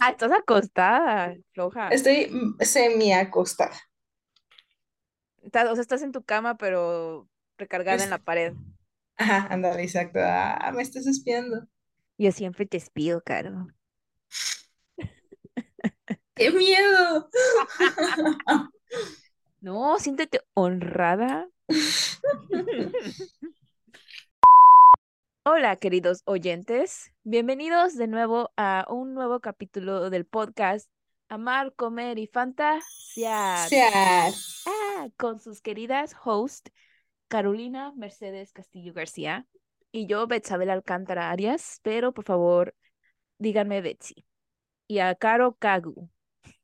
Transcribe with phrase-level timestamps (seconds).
[0.00, 1.88] Ah, estás acostada, floja.
[1.90, 3.76] Estoy semi acostada.
[5.42, 8.52] Estás, o sea, estás en tu cama, pero recargada en la pared.
[9.16, 10.20] Ajá, ándale, exacto.
[10.22, 11.66] Ah, me estás espiando.
[12.18, 13.68] Yo siempre te espío, Caro.
[16.34, 17.28] ¡Qué miedo!
[19.60, 21.48] No, siéntete honrada.
[25.50, 27.10] Hola, queridos oyentes.
[27.22, 30.90] Bienvenidos de nuevo a un nuevo capítulo del podcast
[31.30, 33.66] Amar, Comer y Fantasear.
[33.66, 34.30] Sear.
[34.66, 36.70] Ah, con sus queridas hosts
[37.28, 39.46] Carolina Mercedes Castillo García
[39.90, 42.74] y yo, Betsabel Alcántara Arias, pero por favor,
[43.38, 44.26] díganme Betsy.
[44.86, 46.10] Y a Caro Kagu.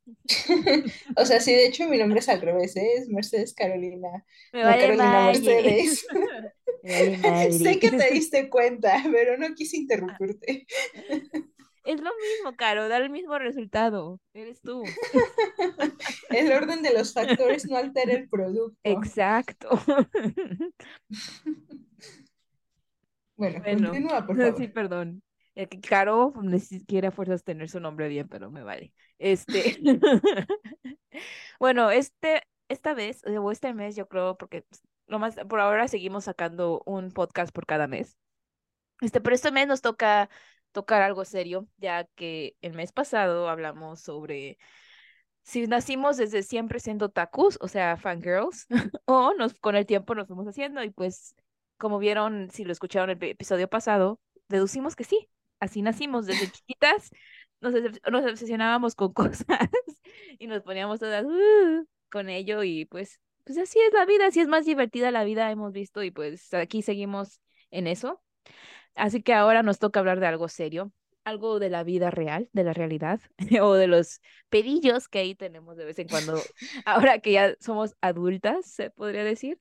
[1.17, 2.87] O sea, sí, de hecho mi nombre es al revés, ¿eh?
[2.97, 4.23] Es Mercedes Carolina.
[4.53, 5.25] Me No vale Carolina.
[5.25, 6.05] Mercedes.
[7.51, 10.65] Sé que te diste cuenta, pero no quise interrumpirte.
[11.83, 14.19] Es lo mismo, Caro, da el mismo resultado.
[14.33, 14.83] Eres tú.
[16.29, 18.77] El orden de los factores no altera el producto.
[18.83, 19.69] Exacto.
[23.37, 24.73] Bueno, Bueno, continúa, por sí, favor.
[24.73, 25.23] perdón.
[25.55, 28.93] Es que Caro ni siquiera fuerzas tener su nombre bien, pero me vale.
[29.19, 29.77] Este.
[31.59, 34.65] Bueno, este, esta vez, o este mes, yo creo, porque
[35.05, 38.17] pues, lo más, por ahora seguimos sacando un podcast por cada mes.
[39.01, 40.29] Este, pero este mes nos toca
[40.71, 44.57] tocar algo serio, ya que el mes pasado hablamos sobre
[45.43, 48.67] si nacimos desde siempre siendo takus, o sea, fangirls,
[49.05, 51.35] o nos, con el tiempo nos fuimos haciendo y pues,
[51.77, 54.19] como vieron, si lo escucharon el episodio pasado,
[54.49, 57.11] deducimos que sí, así nacimos desde chiquitas,
[57.61, 57.73] nos,
[58.11, 59.69] nos obsesionábamos con cosas
[60.39, 64.41] y nos poníamos todas "Uh", con ello y pues, pues así es la vida, así
[64.41, 67.41] es más divertida la vida, hemos visto y pues aquí seguimos
[67.71, 68.23] en eso.
[68.95, 70.91] Así que ahora nos toca hablar de algo serio,
[71.23, 73.19] algo de la vida real, de la realidad,
[73.61, 76.41] o de los pedillos que ahí tenemos de vez en cuando,
[76.85, 79.59] ahora que ya somos adultas, se podría decir.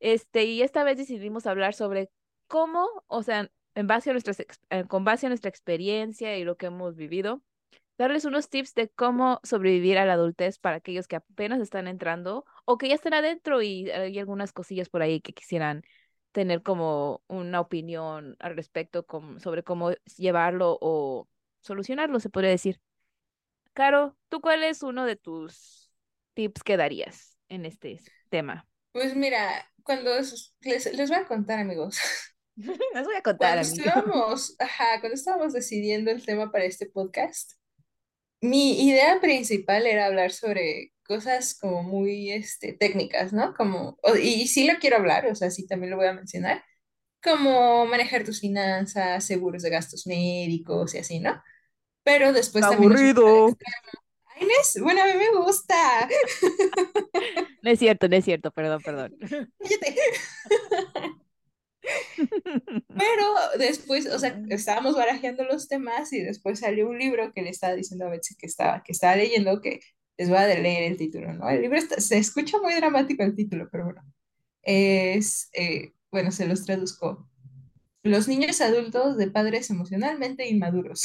[0.00, 2.10] Este, y esta vez decidimos hablar sobre
[2.48, 6.44] cómo, o sea, en base a nuestras, ex- eh, con base a nuestra experiencia y
[6.44, 7.42] lo que hemos vivido,
[7.98, 12.44] darles unos tips de cómo sobrevivir a la adultez para aquellos que apenas están entrando
[12.66, 15.82] o que ya están adentro y hay algunas cosillas por ahí que quisieran
[16.32, 19.06] tener como una opinión al respecto
[19.38, 21.28] sobre cómo llevarlo o
[21.62, 22.78] solucionarlo, se podría decir.
[23.72, 25.90] Caro, ¿tú cuál es uno de tus
[26.34, 28.66] tips que darías en este tema?
[28.92, 31.98] Pues mira, cuando es- les, les voy a contar, amigos.
[32.56, 37.52] Les voy a contar, Cuando estábamos, ajá, cuando estábamos decidiendo el tema para este podcast,
[38.40, 43.54] mi idea principal era hablar sobre cosas como muy este, técnicas, ¿no?
[43.54, 46.64] Como, o- y sí lo quiero hablar, o sea, sí también lo voy a mencionar,
[47.22, 51.42] como manejar tus finanzas, seguros de gastos médicos y así, ¿no?
[52.04, 53.58] Pero después también fuimos al Aburrido.
[54.60, 56.08] es- bueno, a mí me gusta.
[57.62, 59.16] No es cierto, no es cierto, perdón, perdón.
[62.96, 63.24] Pero
[63.58, 67.74] después, o sea, estábamos barajeando los temas y después salió un libro que le estaba
[67.74, 69.80] diciendo a Betsy que estaba, que estaba leyendo, que
[70.18, 71.48] les voy a leer el título, ¿no?
[71.48, 74.02] El libro está- se escucha muy dramático el título, pero bueno,
[74.62, 77.28] es, eh, bueno, se los traduzco.
[78.02, 81.02] Los niños adultos de padres emocionalmente inmaduros.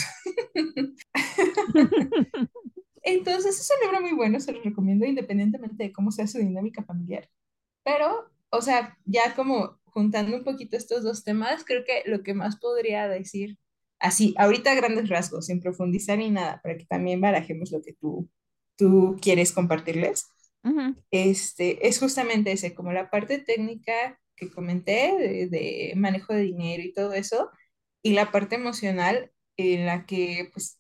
[3.03, 6.83] Entonces, es un libro muy bueno, se lo recomiendo independientemente de cómo sea su dinámica
[6.83, 7.28] familiar.
[7.83, 12.33] Pero, o sea, ya como juntando un poquito estos dos temas, creo que lo que
[12.33, 13.57] más podría decir,
[13.99, 17.93] así, ahorita a grandes rasgos, sin profundizar ni nada, para que también barajemos lo que
[17.93, 18.29] tú,
[18.81, 20.27] tú quieres compartirles,
[20.63, 20.95] Ujú.
[21.11, 26.83] este, es justamente ese, como la parte técnica que comenté de, de manejo de dinero
[26.83, 27.49] y todo eso,
[28.03, 30.79] y la parte emocional en la que, pues,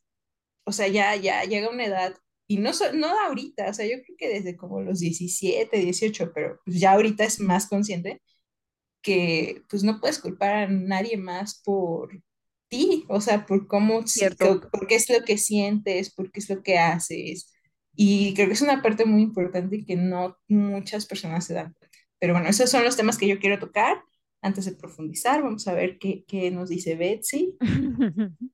[0.65, 2.15] o sea, ya, ya llega una edad,
[2.47, 6.31] y no, so- no ahorita, o sea, yo creo que desde como los 17 18
[6.33, 8.21] pero pues ya ahorita es más consciente
[9.01, 12.11] que pues no puedes culpar a nadie más por
[12.69, 14.37] ti, o sea, por cómo, Cierto.
[14.39, 17.51] co- por qué es lo que sientes, por qué es lo que haces,
[18.03, 21.99] y creo que es una parte muy importante que no muchas personas se dan cuenta.
[22.17, 24.01] Pero bueno, esos son los temas que yo quiero tocar.
[24.41, 27.55] Antes de profundizar, vamos a ver qué, qué nos dice Betsy.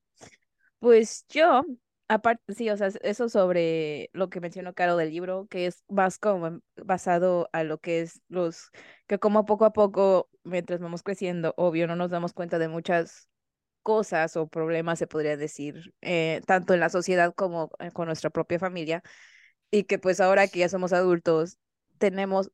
[0.79, 1.63] Pues yo,
[2.07, 6.19] aparte, sí, o sea, eso sobre lo que mencionó Caro del libro, que es más
[6.19, 8.69] como basado a lo que es los,
[9.07, 13.27] que como poco a poco, mientras vamos creciendo, obvio, no nos damos cuenta de muchas
[13.81, 18.29] cosas o problemas, se podría decir, eh, tanto en la sociedad como eh, con nuestra
[18.29, 19.01] propia familia,
[19.71, 21.57] y que pues ahora que ya somos adultos,
[21.97, 22.51] tenemos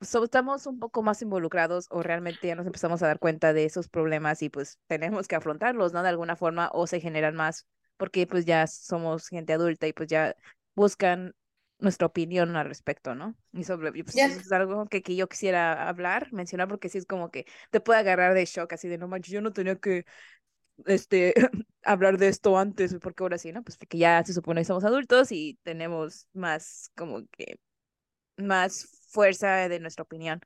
[0.00, 3.64] so- estamos un poco más involucrados o realmente ya nos empezamos a dar cuenta de
[3.64, 6.02] esos problemas y pues tenemos que afrontarlos, ¿no?
[6.02, 7.66] De alguna forma o se generan más
[7.96, 10.36] porque pues ya somos gente adulta y pues ya
[10.74, 11.34] buscan
[11.78, 13.36] nuestra opinión al respecto, ¿no?
[13.52, 17.30] Y sobre, pues, es algo que, que yo quisiera hablar, mencionar, porque sí es como
[17.30, 20.04] que te puede agarrar de shock, así de, no manches, yo no tenía que,
[20.86, 21.34] este,
[21.84, 23.62] hablar de esto antes, porque ahora sí, ¿no?
[23.62, 27.58] Pues porque ya se supone que somos adultos y tenemos más, como que,
[28.36, 30.40] más fuerza de nuestra opinión.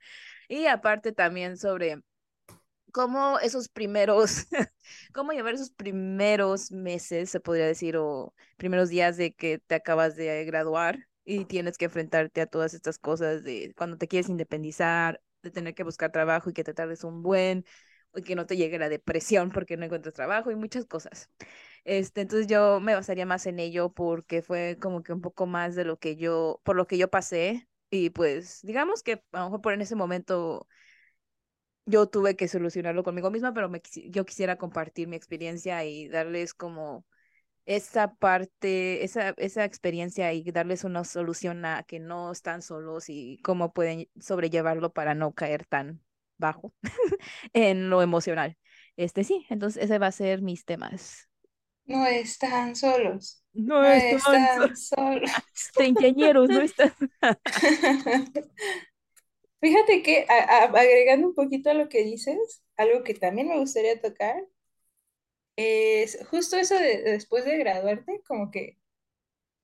[0.49, 2.01] Y aparte también sobre
[2.93, 4.47] cómo esos primeros,
[5.13, 10.17] cómo llevar esos primeros meses, se podría decir, o primeros días de que te acabas
[10.17, 15.21] de graduar y tienes que enfrentarte a todas estas cosas de cuando te quieres independizar,
[15.43, 17.65] de tener que buscar trabajo y que te tardes un buen,
[18.25, 21.31] que no te llegue la depresión porque no encuentras trabajo y muchas cosas.
[21.85, 25.75] Este, entonces yo me basaría más en ello porque fue como que un poco más
[25.75, 29.45] de lo que yo, por lo que yo pasé y pues digamos que a lo
[29.47, 30.67] mejor por en ese momento
[31.87, 33.81] yo tuve que solucionarlo conmigo misma, pero me,
[34.11, 37.07] yo quisiera compartir mi experiencia y darles como
[37.67, 43.39] esa parte, esa, esa experiencia y darles una solución a que no están solos y
[43.43, 46.01] cómo pueden sobrellevarlo para no caer tan
[46.39, 46.75] bajo
[47.55, 48.57] en lo emocional.
[48.97, 51.29] Este sí, entonces ese va a ser mis temas.
[51.87, 55.31] no están solos, No no están están solos, solos.
[55.75, 56.93] treintañeros, no están.
[59.61, 63.59] Fíjate que a- a- agregando un poquito a lo que dices, algo que también me
[63.59, 64.37] gustaría tocar
[65.57, 68.79] es justo eso de, de después de graduarte, como que,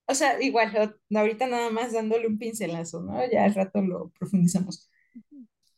[0.09, 3.25] o sea, igual, ahorita nada más dándole un pincelazo, ¿no?
[3.31, 4.91] Ya al rato lo profundizamos.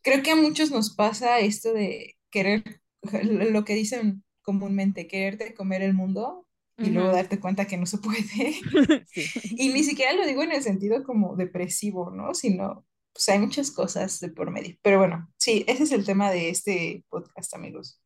[0.05, 2.63] Creo que a muchos nos pasa esto de querer,
[3.25, 6.47] lo que dicen comúnmente, quererte comer el mundo
[6.77, 8.23] y luego darte cuenta que no se puede.
[9.07, 9.25] Sí.
[9.57, 12.35] Y ni siquiera lo digo en el sentido como depresivo, ¿no?
[12.35, 14.77] Sino, pues hay muchas cosas de por medio.
[14.83, 18.01] Pero bueno, sí, ese es el tema de este podcast, amigos.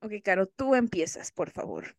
[0.00, 1.96] Ok, Caro, tú empiezas, por favor.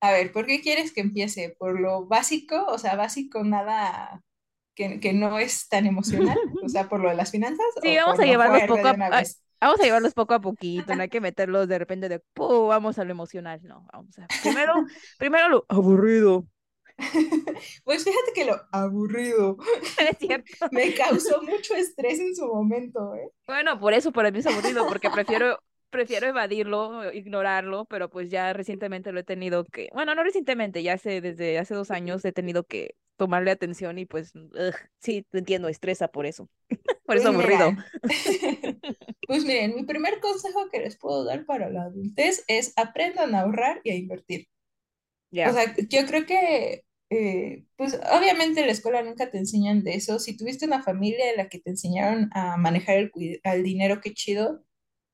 [0.00, 1.54] A ver, ¿por qué quieres que empiece?
[1.58, 2.64] ¿Por lo básico?
[2.66, 4.22] O sea, básico nada
[4.76, 8.18] que, que no es tan emocional, o sea, por lo de las finanzas Sí, vamos
[8.20, 8.92] a lo llevarlos poco a,
[9.60, 12.98] vamos a llevarlos poco a poquito, no hay que meterlos de repente de, "Puh, vamos
[12.98, 14.74] a lo emocional, no, vamos a, primero,
[15.18, 16.46] primero lo aburrido,
[17.84, 19.56] Pues fíjate que lo aburrido
[19.98, 20.66] es cierto.
[20.70, 23.30] me causó mucho estrés en su momento, ¿eh?
[23.46, 25.58] Bueno, por eso para mí es aburrido, porque prefiero,
[25.90, 30.94] prefiero evadirlo, ignorarlo, pero pues ya recientemente lo he tenido que, bueno, no recientemente, ya
[30.94, 35.38] hace, desde hace dos años he tenido que tomarle atención y pues, ugh, sí, te
[35.38, 36.48] entiendo, estresa por eso,
[37.06, 37.76] por eso Pues aburrido.
[39.26, 43.40] pues miren, mi primer consejo que les puedo dar para la adultez es aprendan a
[43.42, 44.48] ahorrar y a invertir.
[45.44, 45.52] O Ya.
[45.52, 50.18] sea, yo creo que, eh, pues obviamente en la escuela nunca te enseñan de eso.
[50.18, 54.12] Si tuviste una familia en la que te enseñaron a manejar el, al dinero, qué
[54.14, 54.64] chido.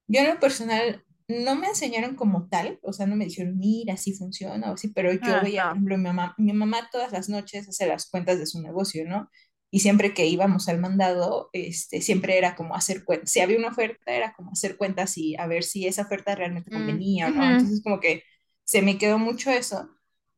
[0.08, 3.94] Yo en lo personal no me enseñaron como tal, o sea, no me dijeron, mira,
[3.94, 5.78] así funciona o así, pero yo Ah, veía, por no.
[5.78, 9.30] ejemplo, mi mamá, mi mamá todas las noches hace las cuentas de su negocio, ¿no?
[9.70, 13.30] Y siempre que íbamos al mandado, este, siempre era como hacer cuentas.
[13.30, 16.70] Si había una oferta, era como hacer cuentas y a ver si esa oferta realmente
[16.70, 17.50] Mm, convenía o no.
[17.50, 18.22] Entonces, como que
[18.64, 19.88] se me quedó mucho eso.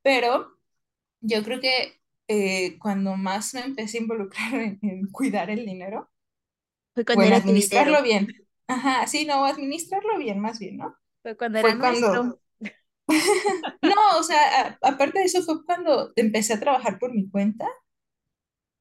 [0.02, 0.58] Pero
[1.20, 6.10] yo creo que eh, cuando más me empecé a involucrar en, en cuidar el dinero
[6.94, 8.28] Fue cuando en era tu dinero, administrarlo bien,
[8.68, 10.94] ajá, sí, no, administrarlo bien, más bien, ¿no?
[11.22, 12.40] fue cuando era Fue cuando,
[13.82, 17.66] no, o sea, a- aparte de eso fue cuando empecé a trabajar por mi cuenta,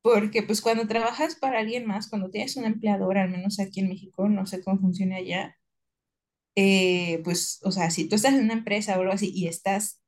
[0.02, 3.90] porque pues cuando trabajas para alguien más, cuando tienes un empleador, al menos aquí en
[3.90, 5.58] México, no sé cómo funciona allá,
[6.56, 10.02] eh, pues, o sea, si tú estás en una empresa o algo así y estás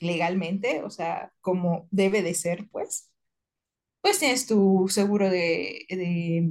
[0.00, 3.10] legalmente, o sea, como debe de ser, pues,
[4.02, 6.50] pues tienes tu seguro de, de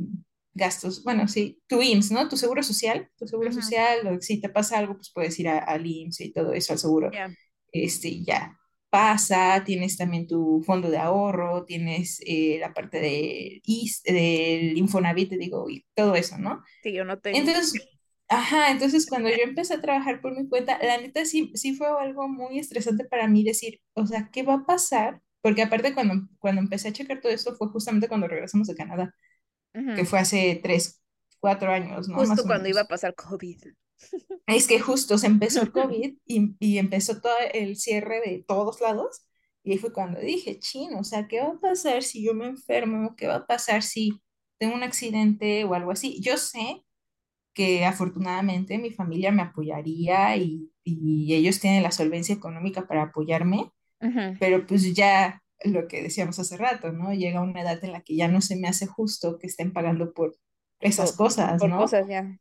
[0.55, 2.29] gastos, bueno, sí, tu IMSS, ¿no?
[2.29, 5.49] Tu seguro social, tu seguro Ujú, social, o si te pasa algo, pues puedes ir
[5.49, 7.35] a- al IMSS y todo eso, al seguro, Ya.
[7.71, 8.57] este, ya
[8.89, 13.61] pasa, tienes también tu fondo de ahorro, tienes eh, la parte de
[14.05, 16.63] del Infonavit, te digo, y todo eso, ¿no?
[16.81, 17.51] Que yo no tengo.
[17.53, 17.89] Entonces,
[18.29, 21.87] ajá, entonces cuando yo empecé a trabajar por mi cuenta, la neta sí, sí fue
[21.87, 25.21] algo muy estresante para mí decir, o sea, ¿qué va a pasar?
[25.41, 29.13] Porque aparte cuando, cuando empecé a checar todo esto fue justamente cuando regresamos de Canadá,
[29.95, 31.03] que fue hace tres,
[31.39, 32.15] cuatro años, ¿no?
[32.15, 33.61] Justo Más cuando iba a pasar COVID.
[34.47, 38.81] Es que justo se empezó el COVID y, y empezó todo el cierre de todos
[38.81, 39.25] lados.
[39.63, 42.45] Y ahí fue cuando dije, chino, o sea, ¿qué va a pasar si yo me
[42.45, 43.15] enfermo?
[43.15, 44.21] ¿Qué va a pasar si
[44.59, 46.21] tengo un accidente o algo así?
[46.21, 46.83] Yo sé
[47.53, 53.71] que afortunadamente mi familia me apoyaría y, y ellos tienen la solvencia económica para apoyarme,
[54.39, 57.13] pero pues ya lo que decíamos hace rato, ¿no?
[57.13, 60.13] Llega una edad en la que ya no se me hace justo que estén pagando
[60.13, 60.37] por
[60.79, 61.77] esas Por, cosas, por ¿no?
[61.77, 62.37] cosas ya.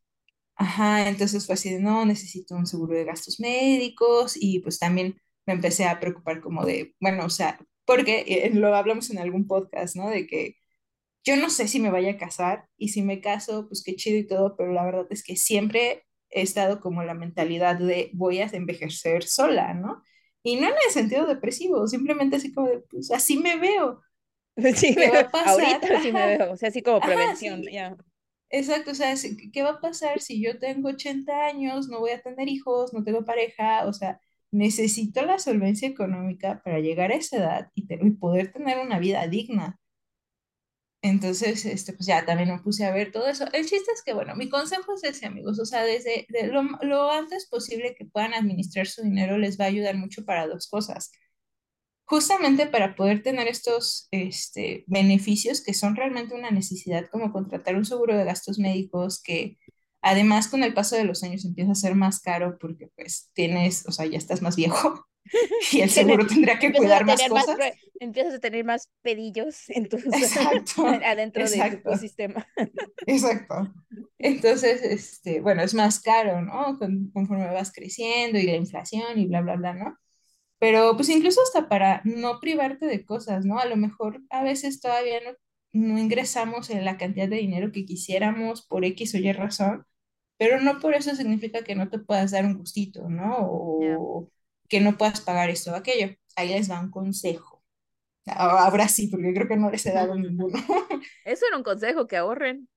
[0.57, 5.21] Ajá, entonces fue así de, no, necesito un seguro de gastos médicos y pues también
[5.47, 9.47] me empecé a preocupar como de, bueno, o sea, porque eh, lo hablamos en algún
[9.47, 10.09] podcast, ¿no?
[10.11, 10.57] De que
[11.25, 14.19] yo no sé si me vaya a casar y si me caso, pues qué chido
[14.19, 18.41] y todo, pero la verdad es que siempre he estado como la mentalidad de voy
[18.41, 20.03] a envejecer sola, ¿no?
[20.45, 24.01] Y no en el sentido depresivo, simplemente así como de, pues así me veo.
[24.77, 25.65] Sí, ¿Qué va a pasar?
[25.65, 27.97] Ahorita sí me veo, o sea, así como prevención, ya.
[28.51, 29.13] Exacto, o sea,
[29.53, 33.03] ¿qué va a pasar si yo tengo 80 años, no voy a tener hijos, no
[33.03, 33.85] tengo pareja?
[33.87, 34.21] O sea,
[34.53, 39.27] necesito la solvencia económica para llegar a esa edad y, y poder tener una vida
[39.27, 39.81] digna.
[41.05, 43.45] Entonces, este, pues ya también me puse a ver todo eso.
[43.53, 47.11] El chiste es que, bueno, mi consejo es ese, amigos, o sea, desde lo, lo,
[47.11, 51.13] antes posible que puedan administrar su dinero les va a ayudar mucho para dos cosas.
[52.07, 57.85] Justamente para poder tener estos este, beneficios que son realmente una necesidad, como contratar un
[57.85, 59.59] seguro de gastos médicos que
[60.01, 63.87] además con el paso de los años empieza a ser más caro porque pues tienes,
[63.87, 65.07] o sea, ya estás más viejo
[65.73, 67.57] y el seguro tendría que cuidar más cosas.
[68.01, 69.89] empiezas a tener más pedillos en
[71.05, 72.47] adentro de tu sistema.
[73.07, 73.73] Exacto.
[74.19, 76.79] Entonces, este, bueno, es más caro, ¿no?
[77.13, 79.99] conforme vas creciendo y la inflación y bla, bla, bla, ¿no?
[80.59, 83.59] Pero pues incluso hasta para no privarte de cosas, ¿no?
[83.59, 85.37] A lo mejor a veces todavía no,
[85.73, 89.85] no ingresamos en la cantidad de dinero que quisiéramos por X o Y razón,
[90.39, 93.37] pero no por eso significa que no te puedas dar un gustito, ¿no?
[93.41, 94.31] O,
[94.69, 96.15] que no puedas pagar esto o aquello.
[96.37, 97.63] Ahí les va un consejo.
[98.27, 100.59] Ahora sí, porque creo que no les he dado ninguno.
[101.25, 102.69] Eso era un consejo, que ahorren.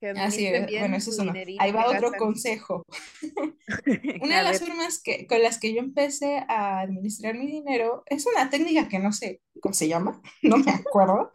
[0.00, 1.32] Que Así es, bueno, eso es uno.
[1.58, 2.84] Ahí va otro consejo.
[4.22, 8.24] una de las formas que, con las que yo empecé a administrar mi dinero es
[8.26, 11.32] una técnica que no sé cómo se llama, no me acuerdo,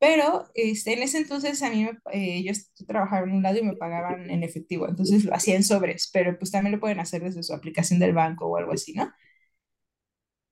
[0.00, 2.52] pero este, en ese entonces a mí, eh, yo
[2.88, 6.38] trabajaba en un lado y me pagaban en efectivo, entonces lo hacía en sobres, pero
[6.38, 9.12] pues también lo pueden hacer desde su aplicación del banco o algo así, ¿no?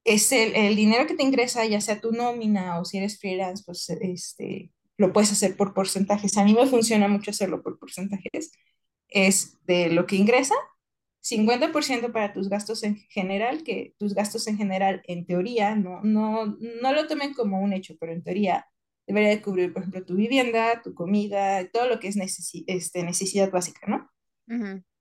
[0.05, 3.63] Es el, el dinero que te ingresa, ya sea tu nómina o si eres freelance,
[3.67, 6.37] pues este, lo puedes hacer por porcentajes.
[6.39, 8.53] A mí me funciona mucho hacerlo por porcentajes.
[9.09, 10.55] Es de lo que ingresa,
[11.21, 16.47] 50% para tus gastos en general, que tus gastos en general, en teoría, no, no,
[16.83, 18.67] no lo tomen como un hecho, pero en teoría
[19.09, 22.17] debería de cubrir, por ejemplo, tu vivienda, tu comida, todo lo que es
[22.67, 24.09] este, necesidad básica, ¿no?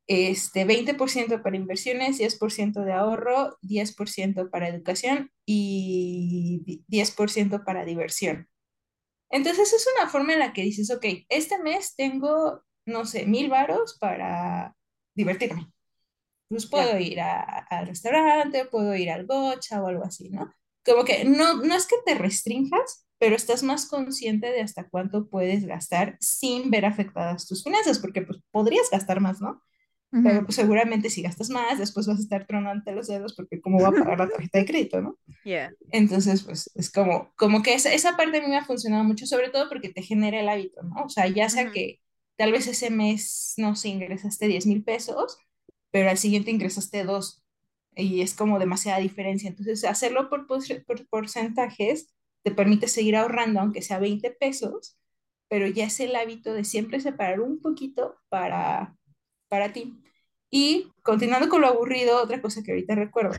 [0.07, 8.47] este, 20% para inversiones, 10% de ahorro, 10% para educación y 10% para diversión.
[9.29, 13.49] Entonces es una forma en la que dices, ok, este mes tengo, no sé, mil
[13.49, 14.73] varos para
[15.13, 15.69] divertirme.
[16.47, 20.53] Pues puedo ir al restaurante, puedo ir al gocha o algo así, ¿no?
[20.85, 25.27] Como que no, no es que te restringas, pero estás más consciente de hasta cuánto
[25.27, 29.63] puedes gastar sin ver afectadas tus finanzas, porque pues podrías gastar más, ¿no?
[30.09, 33.81] Pero pues seguramente si gastas más, después vas a estar tronando los dedos porque cómo
[33.81, 35.17] va a pagar la tarjeta de crédito, ¿no?
[35.43, 35.73] Yeah.
[35.91, 39.25] Entonces, pues es como, como que esa, esa parte a mí me ha funcionado mucho,
[39.25, 41.03] sobre todo porque te genera el hábito, ¿no?
[41.03, 41.99] O sea, ya sea que
[42.37, 45.37] tal vez ese mes, no sé, ingresaste 10 mil pesos,
[45.91, 47.43] pero al siguiente ingresaste dos
[47.93, 49.49] y es como demasiada diferencia.
[49.49, 52.13] Entonces, hacerlo por, por porcentajes
[52.47, 54.97] te permite seguir ahorrando, aunque sea 20 pesos,
[55.49, 58.95] pero ya es el hábito de siempre separar un poquito para,
[59.49, 60.01] para ti.
[60.49, 63.31] Y continuando con lo aburrido, otra cosa que ahorita recuerdo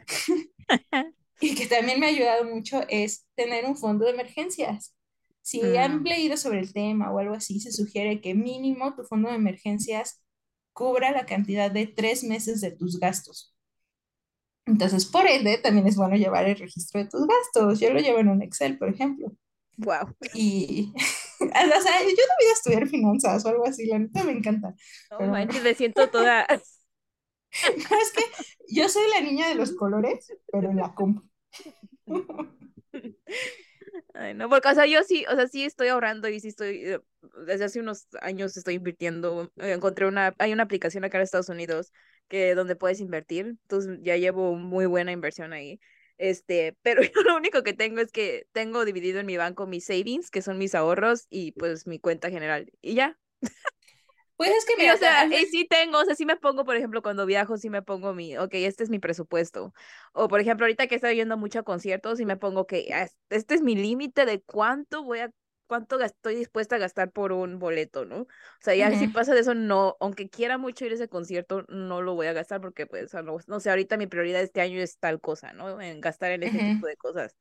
[1.41, 4.95] y que también me ha ayudado mucho es tener un fondo de emergencias.
[5.41, 6.05] Si han mm.
[6.05, 10.23] leído sobre el tema o algo así, se sugiere que mínimo tu fondo de emergencias
[10.75, 13.57] cubra la cantidad de tres meses de tus gastos.
[14.69, 17.81] Entonces, por ende, también es bueno llevar el registro de tus gastos.
[17.81, 19.33] Yo lo llevo en un Excel, por ejemplo.
[19.79, 20.15] Wow.
[20.35, 20.93] Y,
[21.41, 24.75] o sea, yo no voy a estudiar finanzas o algo así, la neta me encanta.
[25.19, 26.47] No manches, me siento toda...
[26.51, 26.57] no,
[27.99, 28.25] es que
[28.69, 31.23] yo soy la niña de los colores, pero en la compu.
[34.13, 36.85] Ay, no, porque, o sea, yo sí, o sea, sí estoy ahorrando y sí estoy,
[36.85, 37.01] eh,
[37.47, 39.51] desde hace unos años estoy invirtiendo.
[39.57, 41.91] Encontré una, hay una aplicación acá en Estados Unidos
[42.29, 45.81] que donde puedes invertir, entonces ya llevo muy buena inversión ahí.
[46.19, 49.87] Este, pero yo lo único que tengo es que tengo dividido en mi banco mis
[49.87, 52.71] savings, que son mis ahorros, y pues mi cuenta general.
[52.81, 53.19] Y ya.
[54.37, 56.77] Pues es que mira, o sea, y sí tengo, o sea, sí me pongo, por
[56.77, 59.75] ejemplo, cuando viajo, sí me pongo mi, ok, este es mi presupuesto.
[60.13, 62.89] O, por ejemplo, ahorita que estoy yendo mucho a conciertos, y me pongo que
[63.31, 65.31] este es mi límite de cuánto voy a
[65.69, 68.23] cuánto estoy dispuesta a gastar por un boleto, ¿no?
[68.23, 68.27] O
[68.61, 72.03] sea, ya si pasa de eso, no, aunque quiera mucho ir a ese concierto, no
[72.03, 73.13] lo voy a gastar porque, pues,
[73.47, 75.81] no, sé, ahorita mi prioridad este año es tal cosa, ¿no?
[75.81, 77.37] En gastar en ese tipo de cosas.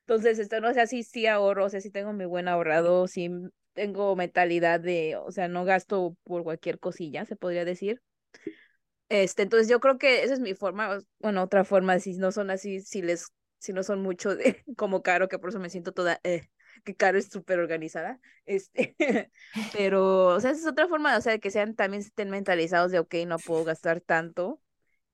[0.00, 3.30] Entonces, esto, no sé, así sí ahorro, o sea, sí tengo mi buen ahorrado, sí
[3.72, 8.02] tengo mentalidad de, o sea, no gasto por cualquier cosilla, se podría decir.
[9.08, 12.50] Este, entonces yo creo que esa es mi forma, bueno, otra forma, si no son
[12.50, 15.92] así, si les, si no son mucho de, como Caro, que por eso me siento
[15.92, 16.48] toda, eh,
[16.84, 18.96] que Caro es súper organizada, este,
[19.72, 22.98] pero, o sea, esa es otra forma, o sea, que sean, también estén mentalizados de,
[23.00, 24.60] ok, no puedo gastar tanto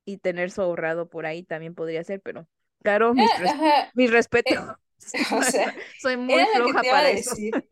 [0.04, 2.48] y tener su ahorrado por ahí también podría ser, pero,
[2.82, 4.58] Caro, mis, Eh, ajá, mis respetos,
[5.12, 7.36] eh, o sea, soy muy floja para eso.
[7.36, 7.64] decir.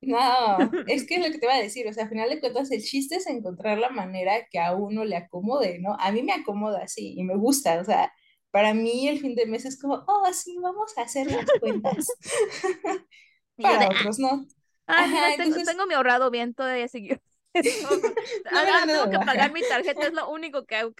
[0.00, 2.40] No, es que es lo que te iba a decir, o sea, al final de
[2.40, 5.96] cuentas el chiste es encontrar la manera que a uno le acomode, ¿no?
[5.98, 8.12] A mí me acomoda así y me gusta, o sea,
[8.50, 12.18] para mí el fin de mes es como, oh, sí, vamos a hacer las cuentas.
[13.56, 14.46] De, Para otros no.
[14.86, 17.18] ah, Ajá, tengo, entonces, tengo mi ahorrado bien, todavía siguió.
[18.50, 20.92] no me Ah, tengo que pagar mi tarjeta, es lo único que hago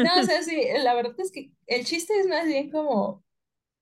[0.00, 3.24] No, o sea, sí, la verdad es que el chiste es más bien como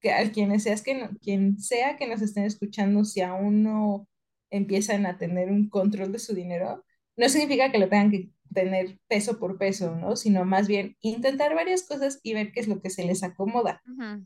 [0.01, 4.09] que a quienes seas que no- quien sea que nos estén escuchando, si aún no
[4.51, 6.85] empiezan a tener un control de su dinero,
[7.17, 10.17] no significa que lo tengan que tener peso por peso, ¿no?
[10.17, 13.83] Sino más bien intentar varias cosas y ver qué es lo que se les acomoda.
[13.87, 14.25] ujú,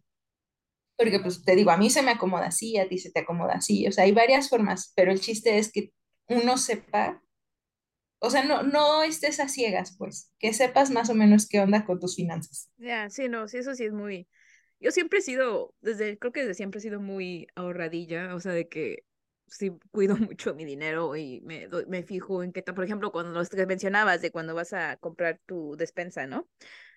[0.96, 3.54] Porque pues te digo, a mí se me acomoda así, a ti se te acomoda
[3.54, 5.92] así, o sea, hay varias formas, pero el chiste es que
[6.28, 7.22] uno sepa,
[8.20, 11.84] o sea, no, no estés a ciegas, pues, que sepas más o menos qué onda
[11.86, 12.70] con tus finanzas.
[12.78, 14.28] Ya, sí, no, sí, eso sí es muy...
[14.80, 18.52] Yo siempre he sido, desde, creo que desde siempre he sido muy ahorradilla, o sea,
[18.52, 19.04] de que
[19.48, 23.32] sí cuido mucho mi dinero y me, me fijo en qué tal, por ejemplo, cuando
[23.32, 26.48] los que mencionabas de cuando vas a comprar tu despensa, ¿no?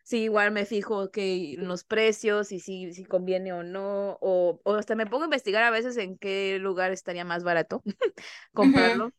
[0.04, 4.74] Sí, igual me fijo que los precios y si, si conviene o no, o, o
[4.76, 7.84] hasta me pongo a investigar a veces en qué lugar estaría más barato
[8.54, 9.14] comprarlo.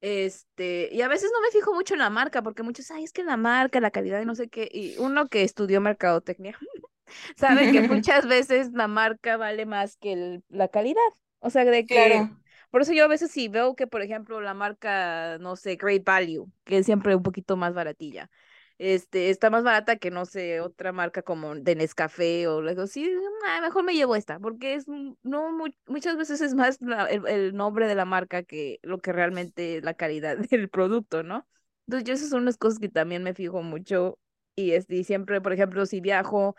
[0.00, 3.12] Este, y a veces no me fijo mucho en la marca, porque muchos, ay, es
[3.12, 6.58] que la marca, la calidad y no sé qué, y uno que estudió mercadotecnia
[7.36, 11.00] sabe que muchas veces la marca vale más que el- la calidad.
[11.40, 12.40] O sea, de que, Claro.
[12.74, 16.04] Por eso yo a veces sí veo que, por ejemplo, la marca, no sé, Great
[16.04, 18.30] Value, que es siempre un poquito más baratilla,
[18.78, 23.08] este, está más barata que, no sé, otra marca como de Nescafé o algo así,
[23.46, 27.24] ah, mejor me llevo esta, porque es, no, mu- muchas veces es más la- el,
[27.28, 31.46] el nombre de la marca que lo que realmente es la calidad del producto, ¿no?
[31.86, 34.18] Entonces, yo esas son las cosas que también me fijo mucho
[34.56, 36.56] y, este, y siempre, por ejemplo, si viajo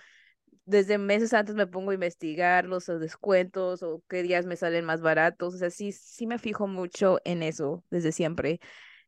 [0.65, 5.01] desde meses antes me pongo a investigar los descuentos o qué días me salen más
[5.01, 5.55] baratos.
[5.55, 8.59] O sea, sí, sí me fijo mucho en eso desde siempre.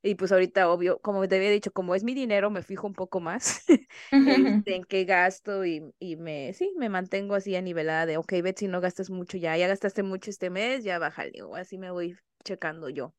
[0.04, 2.94] Y pues ahorita, obvio, como te había dicho, como es mi dinero, me fijo un
[2.94, 3.64] poco más
[4.24, 8.34] este, en qué gasto y, y me, sí, me mantengo así a nivelada de, ok,
[8.44, 11.92] Betsy, no gastas mucho ya, ya gastaste mucho este mes, ya bájale, o así me
[11.92, 13.14] voy checando yo.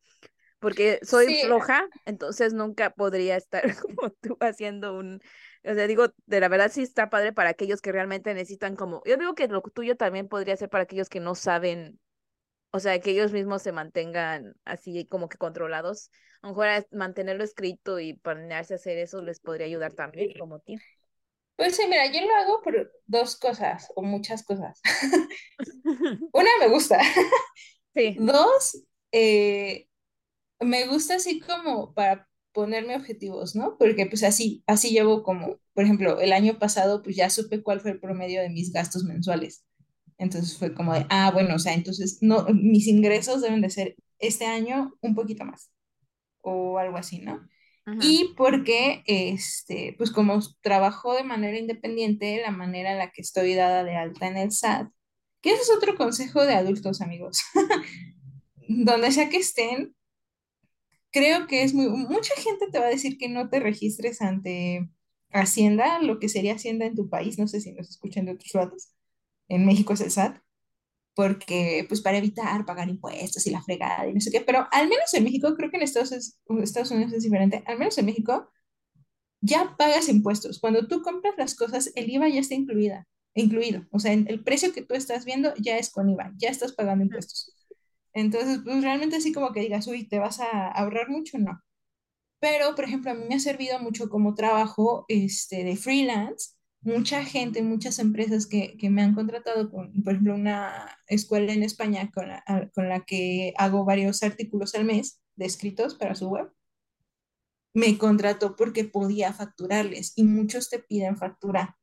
[0.61, 5.21] Porque soy Sí, floja, entonces nunca podría estar como tú haciendo un,
[5.69, 9.03] o sea, digo, de la verdad sí está padre para aquellos que realmente necesitan como,
[9.05, 12.01] yo digo que lo tuyo también podría ser para aquellos que no saben,
[12.71, 16.11] o sea, que ellos mismos se mantengan así como que controlados.
[16.41, 20.79] A lo mejor mantenerlo escrito y planearse hacer eso les podría ayudar también, como ti.
[21.57, 24.81] pues sí, mira, yo lo hago por dos cosas o muchas cosas.
[26.33, 27.01] Una, me gusta.
[27.95, 28.17] Sí.
[28.19, 29.89] Dos, eh,
[30.61, 32.28] me gusta así como para
[32.59, 33.77] ponerme objetivos, ¿no?
[33.79, 37.81] Porque pues así, así llevo como, por ejemplo, el año pasado pues ya supe cuál
[37.81, 39.65] fue el promedio de mis gastos mensuales.
[40.19, 43.95] Entonces fue como de, ah, bueno, o sea, entonces no, mis ingresos deben de ser
[44.19, 45.71] este año un poquito más
[46.43, 47.47] o algo así, ¿no?
[47.87, 53.23] Ujú, Y porque, este, pues como trabajo de manera independiente, la manera en la que
[53.23, 54.91] estoy dada de alta en el SAT,
[55.43, 57.41] que ese es otro consejo de adultos, amigos,
[58.69, 59.95] donde sea que estén,
[61.13, 64.91] creo que es muy, mucha gente te va a decir que no te registres ante
[65.33, 68.55] Hacienda, lo que sería Hacienda en tu país, no sé si nos escuchan de otros
[68.55, 68.89] lados,
[69.49, 70.41] en México es el SAT,
[71.15, 74.89] porque pues para evitar pagar impuestos y la fregada y no sé qué, pero al
[74.89, 78.07] menos en México, creo que en Estados, es- Estados Unidos es diferente, al menos en
[78.07, 78.51] México
[79.41, 80.61] ya pagas impuestos.
[80.61, 83.87] Cuando tú compras las cosas, el IVA ya está incluida, incluido.
[83.93, 87.05] O sea, el precio que tú estás viendo ya es con IVA, ya estás pagando
[87.05, 87.58] impuestos.
[88.19, 91.63] Entonces, pues realmente así como que digas, uy, te vas a ahorrar mucho, no.
[92.41, 96.55] Pero, por ejemplo, a mí me ha servido mucho como trabajo este, de freelance.
[96.81, 101.63] Mucha gente, muchas empresas que, que me han contratado, con, por ejemplo, una escuela en
[101.65, 106.29] España con la, con la que hago varios artículos al mes de escritos para su
[106.29, 106.53] web
[107.75, 111.79] me contrató porque podía facturarles y muchos te piden factura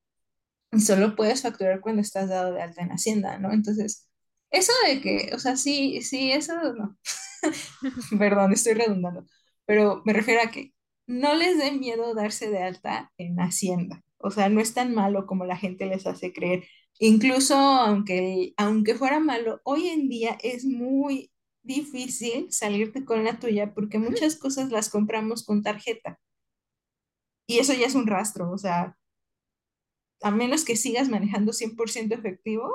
[0.72, 3.54] y solo puedes facturar cuando estás dado de alta en Hacienda, ¿no?
[3.54, 4.10] Entonces,
[4.52, 6.98] eso de que, o sea, sí, sí, eso no,
[8.20, 9.26] perdón, estoy redundando,
[9.66, 10.74] pero me refiero a que
[11.08, 15.28] no les dé miedo darse de alta en Hacienda, o sea, no es tan malo
[15.28, 16.66] como la gente les hace creer.
[17.00, 21.32] Incluso aunque, aunque fuera malo, hoy en día es muy
[21.64, 26.20] difícil salirte con la tuya porque muchas cosas las compramos con tarjeta.
[27.48, 28.98] Y eso ya es un rastro, o sea,
[30.22, 32.70] a menos que sigas manejando 100% efectivo,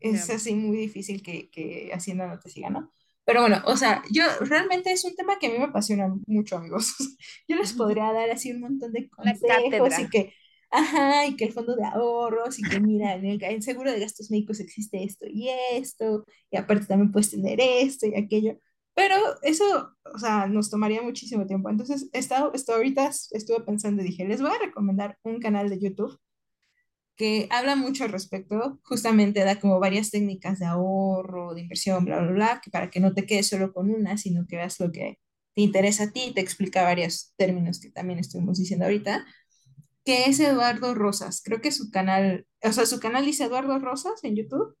[0.00, 2.92] es así muy difícil que, que Hacienda no te siga, ¿no?
[3.28, 6.56] Pero bueno, o sea, yo realmente es un tema que a mí me apasiona mucho,
[6.56, 6.94] amigos.
[7.46, 10.32] Yo les podría dar así un montón de consejos y que,
[10.70, 14.30] ajá, y que el fondo de ahorros y que mira, en el, seguro de gastos
[14.30, 18.58] médicos existe esto y esto, y aparte también puedes tener esto y aquello.
[18.94, 21.68] Pero eso, o sea, nos tomaría muchísimo tiempo.
[21.68, 25.68] Entonces, he estado, esto ahorita estuve pensando y dije, les voy a recomendar un canal
[25.68, 26.18] de YouTube
[27.18, 32.20] que habla mucho al respecto, justamente da como varias técnicas de ahorro, de inversión, bla,
[32.20, 34.92] bla, bla, que para que no te quedes solo con una, sino que veas lo
[34.92, 35.18] que
[35.54, 39.26] te interesa a ti, te explica varios términos que también estuvimos diciendo ahorita,
[40.04, 41.42] que es Eduardo Rosas.
[41.44, 44.76] Creo que su canal, o sea, su canal dice Eduardo Rosas en YouTube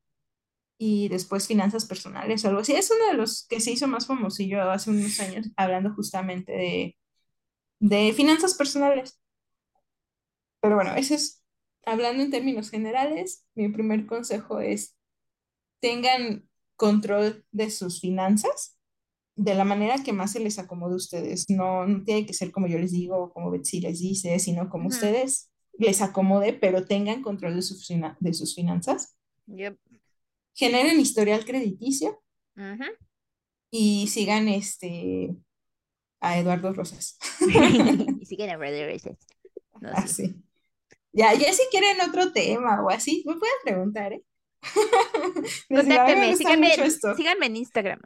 [0.78, 2.72] y después Finanzas Personales o algo así.
[2.74, 6.96] Es uno de los que se hizo más famosillo hace unos años, hablando justamente de,
[7.80, 9.20] de finanzas personales.
[10.60, 11.37] Pero bueno, ese es
[11.84, 14.96] hablando en términos generales, mi primer consejo es
[15.80, 18.78] tengan control de sus finanzas
[19.38, 21.48] de la manera que más se les acomode a ustedes.
[21.48, 25.52] No, tiene que ser como yo les digo, como Betsy les dice, sino como ustedes
[25.78, 29.16] les acomode, pero tengan control de, sus, de sus finanzas.
[30.54, 32.20] Generen historial crediticio
[33.70, 35.36] y sigan este
[36.20, 37.16] a Eduardo Rosas.
[38.20, 39.18] y sigan a Eduardo Rosas.
[39.80, 40.34] No, Así.
[41.18, 44.22] Ya, ya si quieren otro tema o así, me pueden preguntar, ¿eh?
[45.68, 46.70] Contáctenme, síganme,
[47.16, 47.98] síganme en Instagram.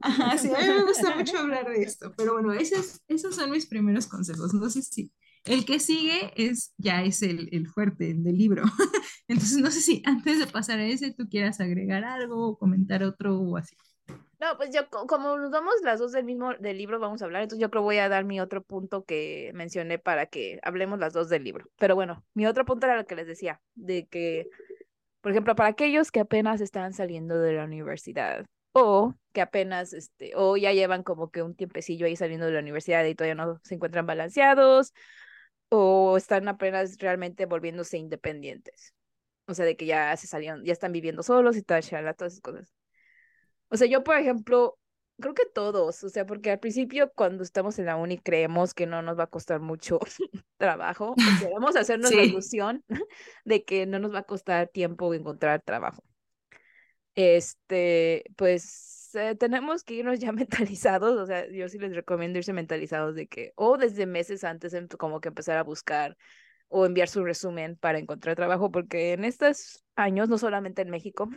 [0.00, 3.50] Ajá, sí, a mí me gusta mucho hablar de esto, pero bueno, esos, esos son
[3.50, 4.54] mis primeros consejos.
[4.54, 5.12] No sé si
[5.44, 8.62] el que sigue es ya es el, el fuerte del libro.
[9.28, 13.02] Entonces, no sé si antes de pasar a ese tú quieras agregar algo o comentar
[13.02, 13.76] otro o así.
[14.44, 17.40] No, pues yo, como nos vamos las dos del mismo del libro, vamos a hablar,
[17.40, 21.14] entonces yo creo voy a dar mi otro punto que mencioné para que hablemos las
[21.14, 21.70] dos del libro.
[21.78, 24.50] Pero bueno, mi otro punto era lo que les decía, de que,
[25.22, 30.32] por ejemplo, para aquellos que apenas están saliendo de la universidad o que apenas, este,
[30.36, 33.60] o ya llevan como que un tiempecillo ahí saliendo de la universidad y todavía no
[33.64, 34.92] se encuentran balanceados
[35.70, 38.92] o están apenas realmente volviéndose independientes.
[39.46, 42.74] O sea, de que ya se salieron, ya están viviendo solos y todas esas cosas.
[43.74, 44.78] O sea, yo, por ejemplo,
[45.20, 48.86] creo que todos, o sea, porque al principio cuando estamos en la uni creemos que
[48.86, 49.98] no nos va a costar mucho
[50.58, 51.16] trabajo,
[51.74, 52.84] a hacernos la ilusión
[53.44, 56.04] de que no nos va a costar tiempo encontrar trabajo.
[57.16, 62.52] Este, pues eh, tenemos que irnos ya mentalizados, o sea, yo sí les recomiendo irse
[62.52, 66.16] mentalizados de que, o desde meses antes, como que empezar a buscar
[66.68, 71.28] o enviar su resumen para encontrar trabajo, porque en estos años, no solamente en México,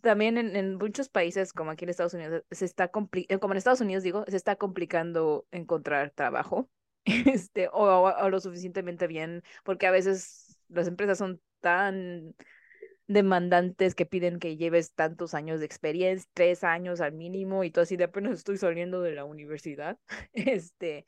[0.00, 3.58] también en, en, muchos países, como aquí en Estados Unidos, se está eh, como en
[3.58, 6.68] Estados Unidos digo, se está complicando encontrar trabajo,
[7.04, 12.34] este, o, o, lo suficientemente bien, porque a veces las empresas son tan
[13.06, 17.82] demandantes que piden que lleves tantos años de experiencia, tres años al mínimo, y todo
[17.82, 19.98] así de apenas estoy saliendo de la universidad.
[20.32, 21.06] Este,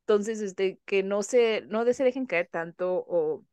[0.00, 3.44] entonces, este, que no se, no se dejen caer tanto o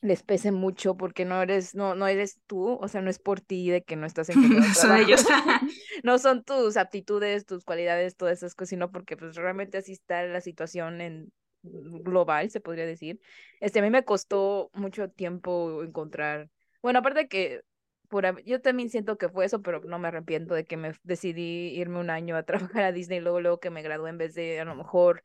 [0.00, 3.40] les pese mucho porque no eres, no, no eres tú, o sea, no es por
[3.40, 4.36] ti de que no estás en
[4.74, 5.24] son ellos.
[6.04, 10.22] no son tus aptitudes, tus cualidades, todas esas cosas, sino porque pues realmente así está
[10.24, 11.32] la situación en
[11.62, 13.20] global, se podría decir.
[13.60, 16.50] Este, a mí me costó mucho tiempo encontrar,
[16.82, 17.62] bueno, aparte que
[18.08, 21.70] por, yo también siento que fue eso, pero no me arrepiento de que me decidí
[21.78, 24.60] irme un año a trabajar a Disney, luego, luego que me gradué en vez de
[24.60, 25.22] a lo mejor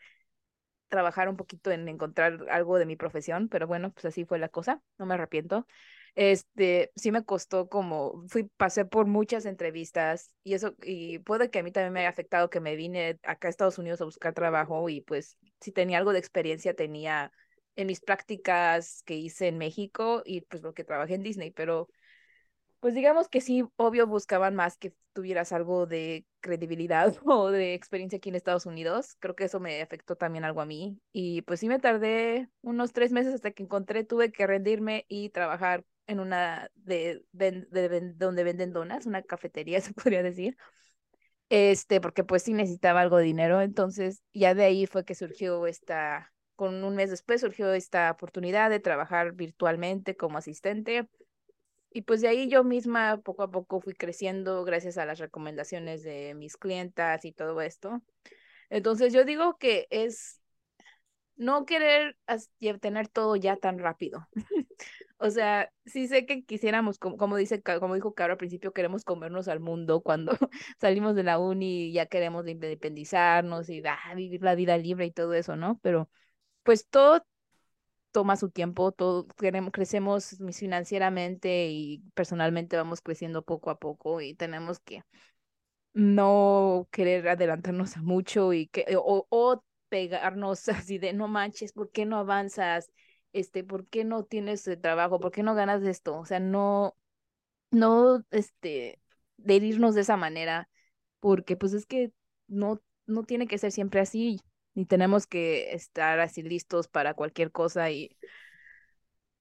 [0.94, 4.48] trabajar un poquito en encontrar algo de mi profesión, pero bueno, pues así fue la
[4.48, 5.66] cosa, no me arrepiento.
[6.14, 11.58] Este, sí me costó como, fui, pasé por muchas entrevistas y eso, y puede que
[11.58, 14.36] a mí también me haya afectado que me vine acá a Estados Unidos a buscar
[14.36, 17.32] trabajo y pues si tenía algo de experiencia tenía
[17.76, 21.90] en mis prácticas que hice en México y pues porque trabajé en Disney, pero
[22.82, 28.18] pues digamos que sí, obvio buscaban más que tuvieras algo de credibilidad o de experiencia
[28.18, 29.16] aquí en Estados Unidos.
[29.20, 31.00] Creo que eso me afectó también algo a mí.
[31.12, 35.30] Y pues sí me tardé unos tres meses hasta que encontré, tuve que rendirme y
[35.30, 37.66] trabajar en una de, de,
[38.16, 40.56] donde venden donas, una cafetería se podría decir.
[41.50, 43.62] Este, porque pues sí necesitaba algo de dinero.
[43.62, 48.70] Entonces ya de ahí fue que surgió esta, con un mes después surgió esta oportunidad
[48.70, 51.08] de trabajar virtualmente como asistente
[51.94, 56.04] y pues de ahí yo misma poco a poco fui creciendo gracias a las recomendaciones
[56.04, 58.02] de mis clientas y todo esto.
[58.70, 60.42] Entonces yo digo que es
[61.36, 62.18] no querer
[62.82, 64.28] tener todo ya tan rápido.
[65.18, 69.06] O sea, sí sé que quisiéramos, como, como dice, como dijo Caro al principio, queremos
[69.06, 70.34] comernos al mundo cuando
[70.82, 75.12] salimos de la uni y ya queremos independizarnos y ah, vivir la vida libre y
[75.12, 75.80] todo eso, ¿no?
[75.82, 76.10] Pero
[76.64, 77.26] pues todo
[78.14, 84.36] toma su tiempo, todo queremos, crecemos financieramente y personalmente vamos creciendo poco a poco y
[84.36, 85.04] tenemos que
[85.94, 91.92] no querer adelantarnos a mucho y que o, o pegarnos así de no manches, ¿por
[91.92, 92.92] qué no avanzas?
[93.34, 95.20] Este, ¿por qué no tienes trabajo?
[95.20, 96.18] ¿Por qué no ganas de esto?
[96.20, 96.96] O sea, no,
[97.72, 99.00] no, este,
[99.38, 100.70] de irnos de esa manera,
[101.20, 102.12] porque pues es que
[102.48, 104.42] no, no tiene que ser siempre así
[104.76, 108.18] y tenemos que estar así listos para cualquier cosa y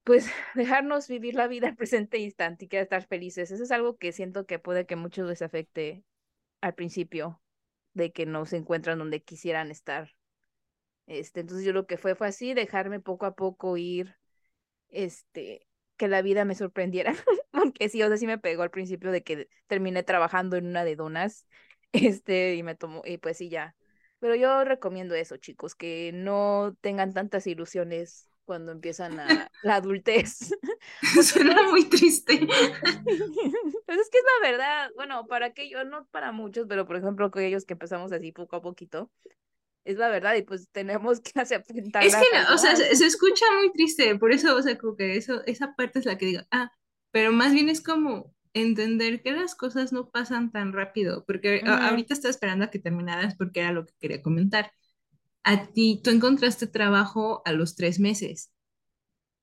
[0.03, 3.51] pues dejarnos vivir la vida al presente instante y que estar felices.
[3.51, 6.03] Eso es algo que siento que puede que muchos les afecte
[6.61, 7.41] al principio
[7.93, 10.11] de que no se encuentran donde quisieran estar.
[11.05, 14.15] Este, entonces yo lo que fue fue así, dejarme poco a poco ir,
[14.89, 15.67] este,
[15.97, 17.13] que la vida me sorprendiera,
[17.51, 20.85] porque sí, o sea, sí me pegó al principio de que terminé trabajando en una
[20.85, 21.47] de donas,
[21.93, 23.75] este, y me tomó, y pues sí, ya,
[24.23, 29.27] pero yo recomiendo eso, chicos, que no tengan tantas ilusiones cuando empiezan a
[29.63, 30.55] la adultez.
[31.21, 32.39] Suena muy triste.
[32.39, 34.91] pues es que es la verdad.
[34.95, 38.61] Bueno, para aquellos, no para muchos, pero por ejemplo, aquellos que empezamos así poco a
[38.61, 39.11] poquito,
[39.83, 42.05] es la verdad, y pues tenemos que aceptar.
[42.05, 45.17] Es que, o sea, se, se, escucha muy triste, por eso, o sea, como que
[45.17, 46.71] eso, esa parte es la que digo, ah,
[47.11, 52.13] pero más bien es como, entender que las cosas no pasan tan rápido, porque ahorita
[52.13, 54.71] estaba esperando a que terminaras porque era lo que quería comentar.
[55.43, 58.51] A ti, tú encontraste trabajo a los tres meses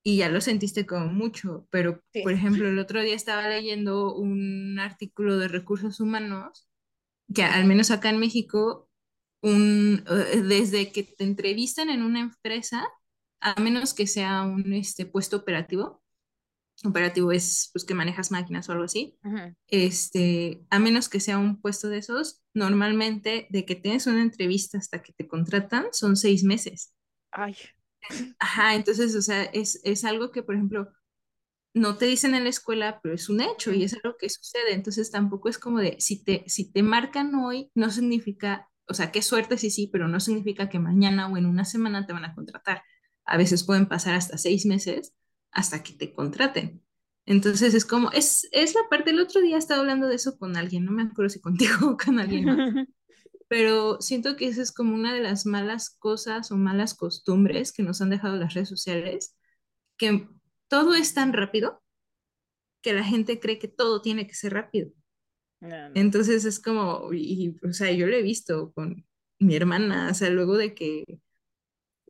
[0.03, 4.79] y ya lo sentiste como mucho, pero por ejemplo, el otro día estaba leyendo un
[4.79, 6.67] artículo de recursos humanos
[7.35, 8.89] que al menos acá en México,
[9.43, 12.89] un, eh, desde que te entrevistan en una empresa,
[13.41, 16.03] a menos que sea un este, puesto operativo,
[16.85, 19.19] operativo es pues que manejas máquinas o algo así,
[19.67, 24.79] este, a menos que sea un puesto de esos, normalmente de que tienes una entrevista
[24.79, 26.95] hasta que te contratan son seis meses.
[27.31, 27.55] Ay.
[28.39, 30.89] Ajá, entonces, o sea, es, es algo que, por ejemplo,
[31.75, 34.73] no te dicen en la escuela, pero es un hecho y es algo que sucede.
[34.73, 39.13] Entonces tampoco es como de, si te, si te marcan hoy, no significa, o sea,
[39.13, 42.25] qué suerte sí, sí, pero no significa que mañana o en una semana te van
[42.25, 42.83] a contratar.
[43.25, 45.15] A veces pueden pasar hasta seis meses
[45.53, 46.83] hasta que te contraten.
[47.27, 50.57] Entonces es como, es, es la parte, el otro día estaba hablando de eso con
[50.57, 52.57] alguien, no me acuerdo si contigo o con alguien más,
[53.49, 57.83] pero siento que esa es como una de las malas cosas o malas costumbres que
[57.83, 59.37] nos han dejado las redes sociales,
[59.97, 60.29] que
[60.69, 61.83] todo es tan rápido
[62.83, 64.91] que la gente cree que todo tiene que ser rápido.
[65.95, 69.07] Entonces es como, y, o sea, yo lo he visto con
[69.39, 71.21] mi hermana, o sea, luego de que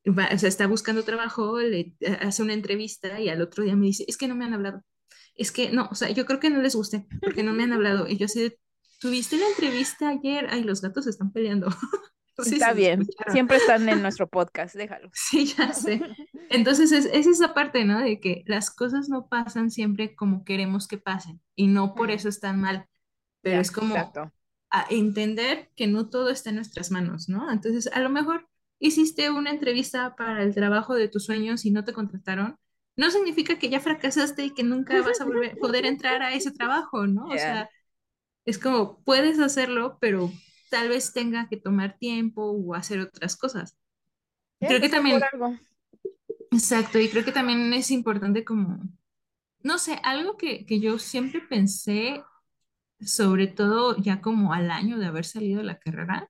[0.06, 4.04] o sea, está buscando trabajo, le hace una entrevista y al otro día me dice,
[4.08, 4.82] es que no me han hablado.
[5.34, 7.72] Es que no, o sea, yo creo que no les guste porque no me han
[7.72, 8.06] hablado.
[8.08, 8.58] Y yo sé,
[9.00, 11.68] tuviste la entrevista ayer, ay, los gatos están peleando.
[12.38, 15.10] Está bien, siempre están en nuestro podcast, déjalo.
[15.12, 16.00] Sí, ya sé.
[16.50, 18.00] Entonces es, es, esa parte, ¿no?
[18.00, 22.28] De que las cosas no pasan siempre como queremos que pasen y no por eso
[22.28, 22.86] están mal,
[23.42, 23.94] pero es como
[24.72, 27.50] a entender que no todo está en nuestras manos, ¿no?
[27.50, 28.48] Entonces, a lo mejor
[28.80, 32.58] hiciste una entrevista para el trabajo de tus sueños y no te contrataron,
[32.96, 36.50] no significa que ya fracasaste y que nunca vas a volver, poder entrar a ese
[36.50, 37.26] trabajo, ¿no?
[37.26, 37.70] O sea,
[38.44, 40.32] es como, puedes hacerlo, pero
[40.70, 43.76] tal vez tenga que tomar tiempo o hacer otras cosas.
[44.58, 45.20] creo que también...
[46.52, 48.80] Exacto, y creo que también es importante como,
[49.62, 52.24] no sé, algo que, que yo siempre pensé,
[53.00, 56.28] sobre todo ya como al año de haber salido de la carrera,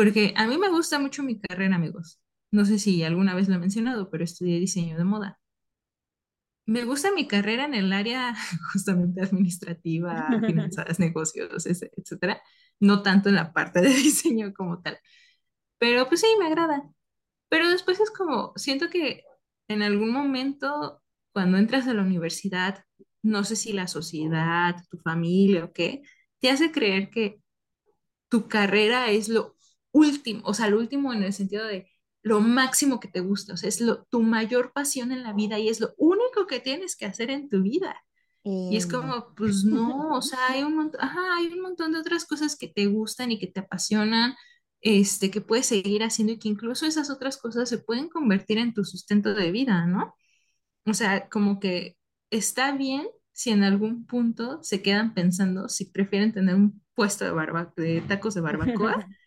[0.00, 2.18] porque a mí me gusta mucho mi carrera, amigos.
[2.50, 5.38] No sé si alguna vez lo he mencionado, pero estudié diseño de moda.
[6.64, 8.34] Me gusta mi carrera en el área
[8.72, 12.40] justamente administrativa, finanzas, negocios, etcétera.
[12.78, 14.98] No tanto en la parte de diseño como tal.
[15.76, 16.82] Pero pues sí, me agrada.
[17.50, 19.24] Pero después es como, siento que
[19.68, 21.02] en algún momento,
[21.34, 22.86] cuando entras a la universidad,
[23.20, 26.00] no sé si la sociedad, tu familia o qué,
[26.38, 27.42] te hace creer que
[28.30, 29.59] tu carrera es lo
[29.92, 31.88] último, o sea, lo último en el sentido de
[32.22, 35.58] lo máximo que te gusta, o sea, es lo, tu mayor pasión en la vida
[35.58, 37.96] y es lo único que tienes que hacer en tu vida.
[38.42, 42.24] Y es como, pues no, o sea, hay un, montón, hay un montón de otras
[42.24, 44.34] cosas que te gustan y que te apasionan,
[44.80, 48.72] este, que puedes seguir haciendo y que incluso esas otras cosas se pueden convertir en
[48.72, 50.14] tu sustento de vida, ¿no?
[50.86, 51.98] O sea, como que
[52.30, 57.32] está bien si en algún punto se quedan pensando si prefieren tener un puesto de,
[57.32, 59.06] barba, de tacos de barbacoa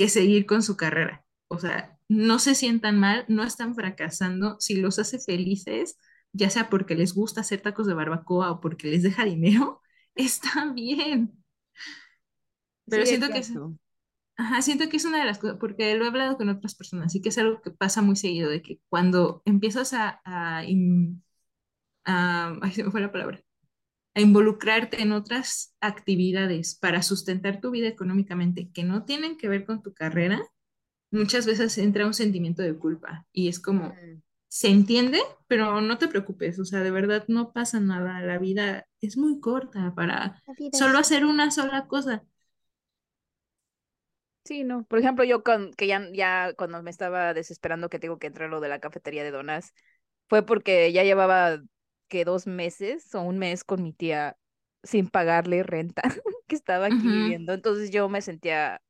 [0.00, 1.26] que seguir con su carrera.
[1.48, 4.56] O sea, no se sientan mal, no están fracasando.
[4.60, 5.98] Si los hace felices,
[6.32, 9.82] ya sea porque les gusta hacer tacos de barbacoa o porque les deja dinero,
[10.16, 11.44] está bien.
[12.88, 13.52] Pero Sí, es siento que es,
[14.36, 17.14] ajá, siento que es una de las cosas, porque lo he hablado con otras personas,
[17.14, 20.20] y que es algo que pasa muy seguido, de que cuando empiezas a,
[22.04, 23.40] a- ay, se me fue la palabra,
[24.14, 29.64] a involucrarte en otras actividades para sustentar tu vida económicamente que no tienen que ver
[29.64, 30.40] con tu carrera,
[31.10, 33.94] muchas veces entra un sentimiento de culpa y es como,
[34.48, 38.86] se entiende, pero no te preocupes, o sea, de verdad no pasa nada, la vida
[39.00, 40.42] es muy corta para
[40.72, 42.24] solo hacer una sola cosa.
[44.44, 44.84] Sí, no.
[44.84, 48.48] Por ejemplo, yo con, que ya, ya cuando me estaba desesperando que tengo que entrar
[48.48, 49.74] a lo de la cafetería de donas,
[50.28, 51.60] fue porque ya llevaba
[52.10, 54.38] que dos meses o un mes con mi tía
[54.84, 56.02] sin pagarle renta,
[56.48, 57.54] que estaba aquí Ujú, viviendo.
[57.54, 58.82] Entonces yo me sentía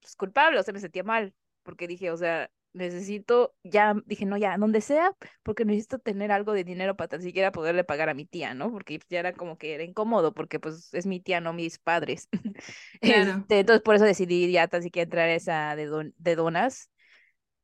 [0.00, 4.36] pues, culpable, o sea, me sentía mal, porque dije, o sea, necesito, ya, dije, no,
[4.36, 5.12] ya, donde sea,
[5.42, 8.70] porque necesito tener algo de dinero para tan siquiera poderle pagar a mi tía, ¿no?
[8.72, 12.28] Porque ya era como que era incómodo, porque pues es mi tía, no mis padres.
[13.00, 16.36] claro, Este, entonces por eso decidí ya tan siquiera entrar a esa de, don- de
[16.36, 16.90] donas.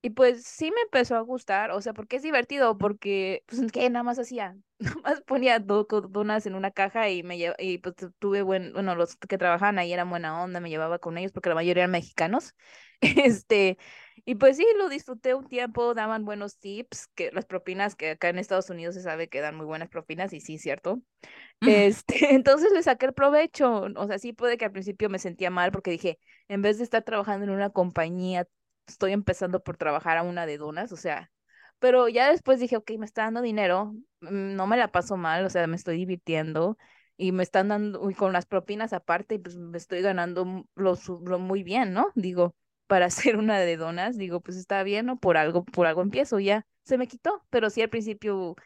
[0.04, 3.88] Y pues sí me empezó a gustar, o sea, porque es divertido, porque pues que
[3.88, 7.78] nada más hacía, nada más ponía do- donas en una caja y me lleva, y
[7.78, 11.16] pues tu- tuve buen, bueno, los que trabajaban ahí eran buena onda, me llevaba con
[11.16, 12.54] ellos porque la mayoría eran mexicanos.
[13.00, 13.78] Este,
[14.26, 18.28] y pues sí, lo disfruté un tiempo, daban buenos tips, que las propinas que acá
[18.30, 21.00] en Estados Unidos se sabe que dan muy buenas propinas y sí, cierto.
[21.64, 23.86] Este, entonces le saqué el provecho.
[23.96, 26.84] O sea, sí puede que al principio me sentía mal porque dije, en vez de
[26.84, 28.46] estar trabajando en una compañía,
[28.86, 31.30] estoy empezando por trabajar a una de donas, o sea,
[31.78, 35.44] pero ya después dije, ok, me está dando dinero, mm, no me la paso mal,
[35.44, 36.78] o sea, me estoy divirtiendo
[37.16, 41.38] y me están dando, y con las propinas aparte, pues me estoy ganando lo, lo
[41.38, 42.10] muy bien, ¿no?
[42.14, 42.54] Digo,
[42.86, 45.18] para hacer una de donas, digo, pues está bien, ¿no?
[45.18, 48.56] Por algo, por algo empiezo, ya se me quitó, pero sí al principio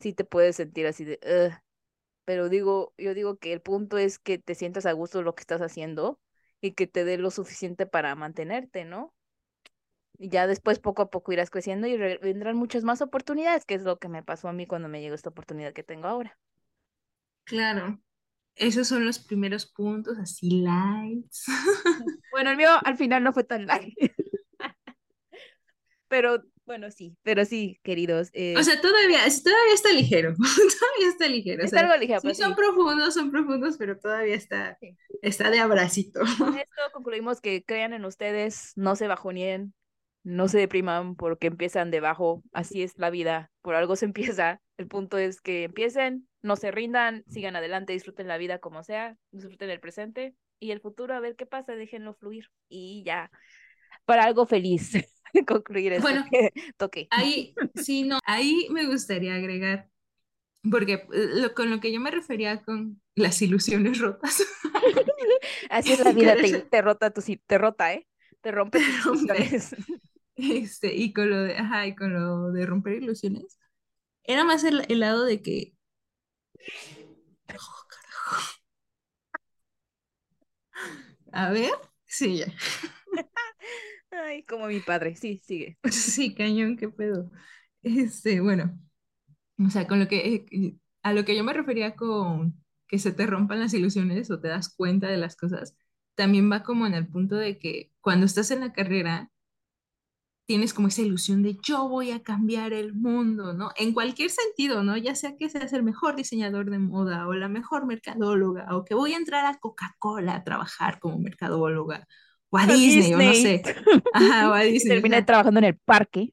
[0.00, 1.54] sí te puedes sentir así de, "Ugh",
[2.24, 5.42] pero digo, yo digo que el punto es que te sientas a gusto lo que
[5.42, 6.20] estás haciendo
[6.60, 9.14] y que te dé lo suficiente para mantenerte, ¿no?
[10.18, 13.82] Y ya después poco a poco irás creciendo y vendrán muchas más oportunidades, que es
[13.84, 16.38] lo que me pasó a mí cuando me llegó esta oportunidad que tengo ahora.
[17.44, 18.00] claro.
[18.56, 21.44] Esos son los primeros puntos, así lights.
[22.32, 23.88] Bueno, el mío al final no fue tan largo,
[26.08, 31.28] pero bueno, sí, pero sí, queridos, O eh, sea, todavía, todavía está ligero, todavía está
[31.28, 31.62] ligero.
[31.62, 34.96] O es sea, algo ligero, sí son profundos, son profundos, pero todavía está, sí.
[35.22, 36.20] está de abracito.
[36.36, 39.74] Con esto concluimos que crean en ustedes, no se bajoneen,
[40.24, 44.60] no se depriman porque empiezan debajo, así es la vida, por algo se empieza.
[44.76, 49.16] El punto es que empiecen, no se rindan, sigan adelante, disfruten la vida como sea,
[49.32, 53.30] disfruten el presente y el futuro a ver qué pasa, déjenlo fluir y ya,
[54.04, 54.92] para algo feliz,
[55.46, 57.10] concluir esto Bueno, que toque.
[57.10, 59.88] ahí, sí, no, ahí me gustaría agregar,
[60.70, 64.42] porque eh, lo, con lo que yo me refería con las ilusiones rotas,
[65.70, 68.06] Así es la vida, te, eso te rota, tu, te rota, ¿eh?
[68.42, 69.74] Te rompe te tus rompe, ilusiones.
[70.36, 73.58] este, y con lo de, ajá, y con lo de romper ilusiones,
[74.24, 75.74] era más el, el lado de que,
[77.50, 78.58] oh, carajo,
[81.32, 81.70] a ver,
[82.06, 82.46] sí, ya,
[84.10, 85.78] Ay, como mi padre, sí, sigue.
[85.90, 87.30] sí, cañón, qué pedo.
[87.82, 88.78] Este, bueno.
[89.66, 93.12] O sea, con lo que, eh, a lo que yo me refería con que se
[93.12, 95.76] te rompan las ilusiones o te das cuenta de las cosas,
[96.18, 99.32] también va como en el punto de que cuando estás en la carrera,
[100.46, 103.70] tienes como esa ilusión de yo voy a cambiar el mundo, ¿no?
[103.76, 104.96] En cualquier sentido, ¿no?
[104.96, 108.94] Ya sea que seas el mejor diseñador de moda o la mejor mercadóloga o que
[108.94, 112.06] voy a entrar a Coca-Cola a trabajar como mercadóloga
[112.50, 113.36] o a A Disney o no Disney.
[113.36, 113.62] sé.
[114.12, 115.06] Ajá, o a Disney.
[115.10, 116.32] sea, trabajando en el parque.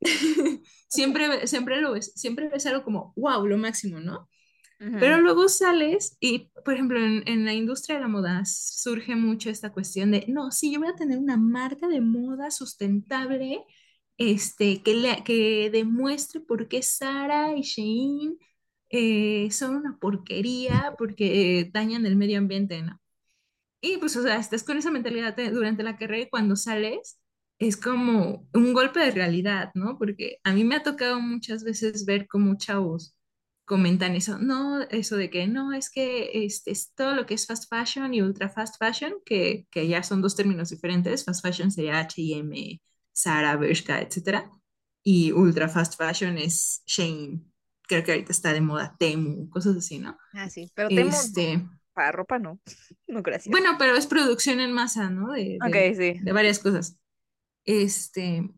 [0.88, 4.28] siempre, siempre lo ves, siempre ves algo como, wow, lo máximo, ¿no?
[4.98, 9.50] Pero luego sales y, por ejemplo, en, en la industria de la moda surge mucho
[9.50, 13.64] esta cuestión de, no, sí, yo voy a tener una marca de moda sustentable,
[14.18, 18.38] este, que, le, que demuestre por qué Sara y Shein
[18.90, 23.00] eh, son una porquería porque eh, dañan el medio ambiente, ¿no?
[23.80, 27.18] Y pues, o sea, estás con esa mentalidad durante la carrera y cuando sales
[27.58, 29.98] es como un golpe de realidad, ¿no?
[29.98, 33.16] Porque a mí me ha tocado muchas veces ver cómo chavos
[33.70, 37.46] comentan eso, no, eso de que no, es que este, es todo lo que es
[37.46, 41.70] fast fashion y ultra fast fashion, que, que ya son dos términos diferentes, fast fashion
[41.70, 42.82] sería H&M,
[43.16, 44.50] Zara, Bershka, etcétera,
[45.04, 47.48] y ultra fast fashion es Shein,
[47.86, 50.18] creo que ahorita está de moda Temu, cosas así, ¿no?
[50.34, 51.16] Ah, sí, pero temo no.
[51.16, 52.58] Este, Para ropa no.
[53.06, 53.52] No, gracias.
[53.52, 55.30] bueno, pero es producción en masa, ¿no?
[55.30, 56.20] De, de, sí.
[56.20, 56.98] de varias cosas.
[57.64, 58.50] Este,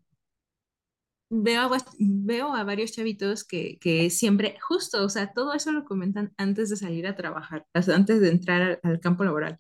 [1.32, 5.84] veo a, veo a varios chavitos que, que siempre, justo, o sea, todo eso lo
[5.84, 9.58] comentan antes de salir a trabajar, antes de entrar al, al campo laboral.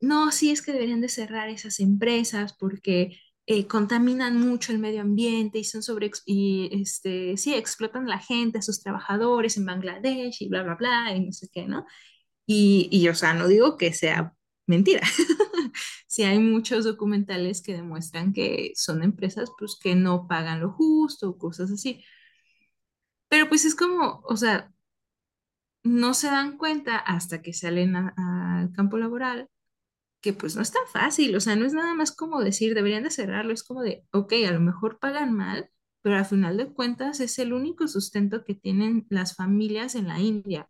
[0.00, 5.00] No, sí es que deberían de cerrar esas empresas porque eh, contaminan mucho el medio
[5.02, 9.66] ambiente y son sobre y este sí explotan a la gente, a sus trabajadores en
[9.66, 11.86] Bangladesh y bla bla bla y no sé qué, ¿no?
[12.46, 14.34] Y, y o sea, no digo que sea
[14.66, 15.02] mentira.
[16.14, 21.30] sí hay muchos documentales que demuestran que son empresas pues que no pagan lo justo
[21.30, 22.04] o cosas así.
[23.28, 24.72] Pero pues es como, o sea,
[25.82, 29.48] no se dan cuenta hasta que salen al campo laboral
[30.22, 33.04] que pues no es tan fácil, o sea, no es nada más como decir, deberían
[33.04, 35.70] de cerrarlo, es como de, ok, a lo mejor pagan mal,
[36.02, 40.20] pero al final de cuentas es el único sustento que tienen las familias en la
[40.20, 40.68] India,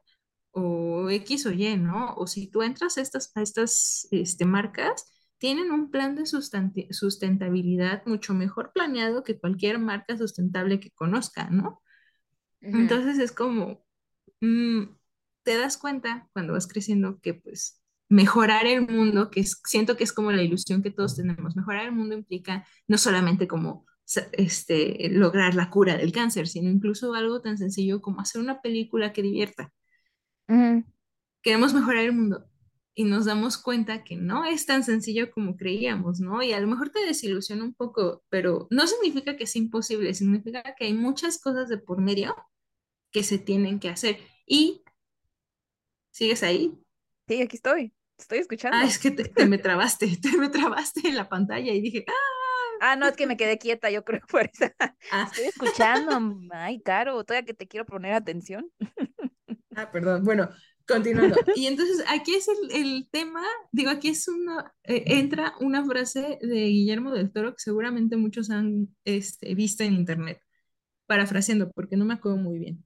[0.53, 2.15] o X o Y, ¿no?
[2.17, 8.03] O si tú entras a estas, a estas este, marcas, tienen un plan de sustentabilidad
[8.07, 11.83] mucho mejor planeado que cualquier marca sustentable que conozca, ¿no?
[12.61, 13.85] Entonces es como,
[14.41, 14.85] mm,
[15.43, 20.13] te das cuenta cuando vas creciendo que pues mejorar el mundo, que siento que es
[20.13, 23.87] como la ilusión que todos tenemos, mejorar el mundo implica no solamente como
[24.33, 29.13] este, lograr la cura del cáncer, sino incluso algo tan sencillo como hacer una película
[29.13, 29.73] que divierta.
[31.43, 32.47] Queremos mejorar el mundo
[32.95, 36.43] y nos damos cuenta que no es tan sencillo como creíamos, ¿no?
[36.43, 40.63] Y a lo mejor te desilusiona un poco, pero no significa que es imposible, significa
[40.77, 42.37] que hay muchas cosas de por medio
[43.11, 44.19] que se tienen que hacer.
[44.47, 44.85] Y,
[46.13, 46.79] ¿sigues ahí?
[47.27, 47.93] Sí, aquí estoy.
[48.17, 48.77] Estoy escuchando.
[48.79, 52.35] Ah, es que te, me trabaste, te me trabaste en la pantalla y dije, ¡ah!
[52.81, 54.73] Ah, no, es que me quedé quieta, yo creo por eso.
[55.11, 55.27] Ah.
[55.31, 56.37] Estoy escuchando.
[56.53, 58.71] Ay, Caro, todavía que te quiero poner atención.
[59.75, 60.23] Ah, perdón.
[60.23, 60.51] Bueno,
[60.87, 61.37] continuando.
[61.57, 66.39] Y entonces aquí es el, el tema, digo, aquí es una, eh, entra una frase
[66.41, 70.41] de Guillermo del Toro que seguramente muchos han este, visto en internet,
[71.07, 72.85] parafraseando, porque no me acuerdo muy bien.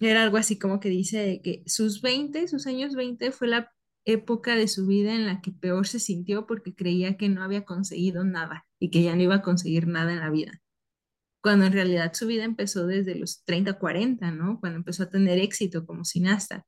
[0.00, 3.72] Era algo así como que dice que sus 20, sus años 20 fue la
[4.04, 7.64] época de su vida en la que peor se sintió porque creía que no había
[7.64, 10.60] conseguido nada y que ya no iba a conseguir nada en la vida.
[11.42, 14.60] Cuando en realidad su vida empezó desde los 30, 40, ¿no?
[14.60, 16.66] Cuando empezó a tener éxito como cineasta.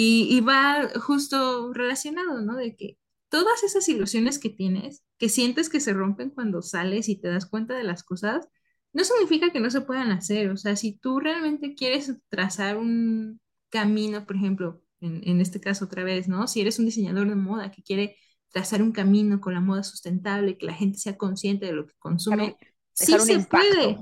[0.00, 2.54] Y, y va justo relacionado, ¿no?
[2.54, 7.16] De que todas esas ilusiones que tienes, que sientes que se rompen cuando sales y
[7.16, 8.46] te das cuenta de las cosas,
[8.92, 10.50] no significa que no se puedan hacer.
[10.50, 13.40] O sea, si tú realmente quieres trazar un
[13.70, 16.46] camino, por ejemplo, en, este caso otra vez, ¿no?
[16.46, 18.16] Si eres un diseñador de moda que quiere
[18.50, 21.94] trazar un camino con la moda sustentable, que la gente sea consciente de lo que
[21.98, 22.56] consume,
[22.92, 23.98] sí se puede.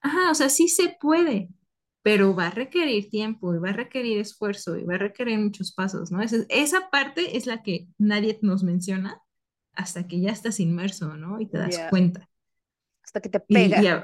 [0.00, 1.48] Ajá, o sea, sí se puede,
[2.02, 5.72] pero va a requerir tiempo y va a requerir esfuerzo y va a requerir muchos
[5.72, 6.20] pasos, ¿no?
[6.20, 9.20] Esa, esa parte es la que nadie nos menciona
[9.74, 11.40] hasta que ya estás inmerso, ¿no?
[11.40, 12.28] Y te das cuenta.
[13.02, 14.02] Hasta que te pega.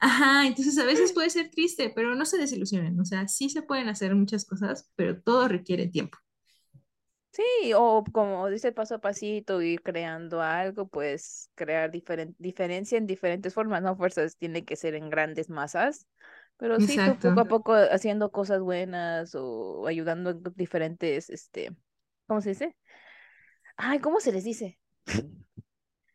[0.00, 3.62] Ajá, entonces a veces puede ser triste, pero no se desilusionen, o sea, sí se
[3.62, 6.18] pueden hacer muchas cosas, pero todo requiere tiempo.
[7.30, 13.52] Sí, o como dice paso a pasito, ir creando algo, pues crear diferencia en diferentes
[13.52, 16.06] formas, no fuerzas tiene que ser en grandes masas,
[16.56, 21.74] pero sí, poco a poco haciendo cosas buenas o ayudando en diferentes, este,
[22.26, 22.76] ¿cómo se dice?
[23.76, 24.78] Ay, ¿cómo se les dice?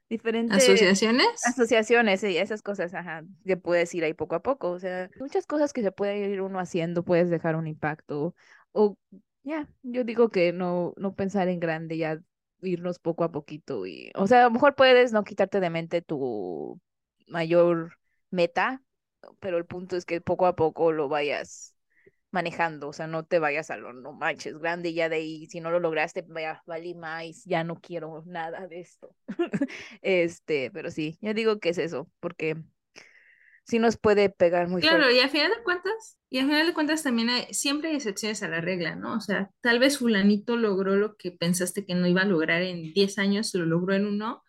[0.10, 1.28] diferentes asociaciones.
[1.46, 4.72] Asociaciones, y esas cosas, ajá, que puedes ir ahí poco a poco.
[4.72, 8.36] O sea, muchas cosas que se puede ir uno haciendo, puedes dejar un impacto.
[8.72, 8.98] O
[9.44, 12.20] ya, yo digo que no, no pensar en grande, ya
[12.62, 13.86] irnos poco a poquito.
[13.86, 16.80] Y, o sea, a lo mejor puedes no quitarte de mente tu
[17.28, 17.94] mayor
[18.32, 18.82] meta,
[19.40, 21.76] pero el punto es que poco a poco lo vayas
[22.32, 25.62] manejando, o sea, no te vayas a lo no manches grande ya de ahí, si
[25.62, 29.16] no lo lograste, vaya, vale más, ya no quiero nada de esto.
[30.02, 32.56] este, pero sí, yo digo que es eso, porque
[33.64, 36.74] sí nos puede pegar muy Claro, y a final de cuentas, y a final de
[36.74, 39.16] cuentas también hay, siempre hay excepciones a la regla, ¿no?
[39.16, 42.94] O sea, tal vez fulanito logró lo que pensaste que no iba a lograr en
[42.94, 44.44] 10 años, lo logró en uno,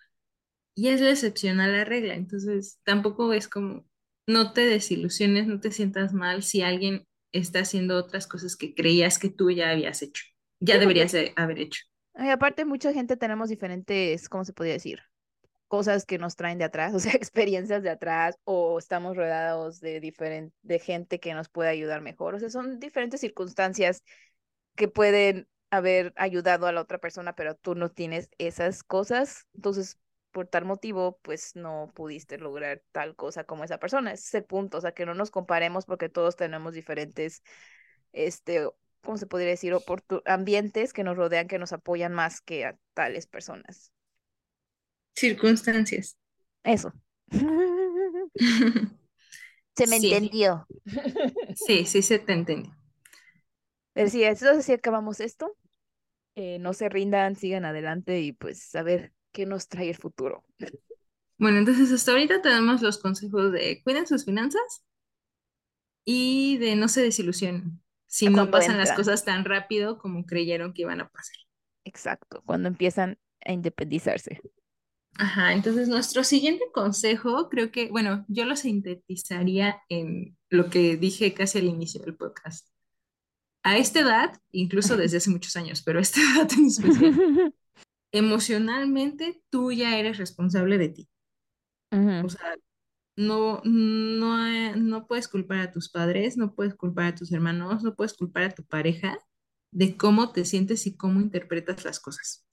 [0.75, 3.87] y es la excepción a la regla, entonces tampoco es como,
[4.27, 9.19] no te desilusiones, no te sientas mal si alguien está haciendo otras cosas que creías
[9.19, 10.25] que tú ya habías hecho,
[10.61, 11.83] ya deberías haber hecho.
[12.15, 15.01] Y aparte, mucha gente tenemos diferentes, ¿cómo se podría decir?
[15.69, 20.01] Cosas que nos traen de atrás, o sea, experiencias de atrás, o estamos rodeados de,
[20.01, 22.35] diferente, de gente que nos puede ayudar mejor.
[22.35, 24.03] O sea, son diferentes circunstancias
[24.77, 29.47] que pueden haber ayudado a la otra persona, pero tú no tienes esas cosas.
[29.55, 29.99] Entonces,
[30.33, 34.13] por tal motivo, pues no pudiste lograr tal cosa como esa persona.
[34.13, 37.43] Ese es el punto, o sea, que no nos comparemos porque todos tenemos diferentes,
[38.13, 38.69] este,
[39.03, 39.75] ¿cómo se podría decir?
[40.27, 43.93] ambientes que nos rodean, que nos apoyan más que a tales personas.
[45.15, 46.17] Circunstancias.
[46.65, 46.93] Eso.
[49.77, 50.69] Se me Sí, entendió.
[51.55, 52.75] sí, sí se te entendió.
[53.93, 55.57] Pero sí, entonces así acabamos esto.
[56.37, 60.45] Eh, no se rindan, sigan adelante y pues a ver qué nos trae el futuro.
[61.39, 64.85] Bueno, entonces hasta ahorita tenemos los consejos de cuiden sus finanzas
[66.05, 70.83] y de no se desilusionen si no pasan las cosas tan rápido como creyeron que
[70.83, 71.37] iban a pasar.
[71.85, 74.41] Exacto, cuando empiezan a independizarse.
[75.15, 81.33] Ajá, entonces nuestro siguiente consejo, creo que, bueno, yo lo sintetizaría en lo que dije
[81.35, 82.69] casi al inicio del podcast.
[83.63, 87.15] A esta edad, incluso desde hace muchos años, pero a esta edad en especial,
[88.13, 91.09] emocionalmente tú ya eres responsable de ti.
[91.93, 92.55] O sea,
[93.17, 97.83] no, no, eh, no puedes culpar a tus padres, no puedes culpar a tus hermanos,
[97.83, 99.19] no puedes culpar a tu pareja
[99.73, 102.47] de cómo te sientes y cómo interpretas las cosas.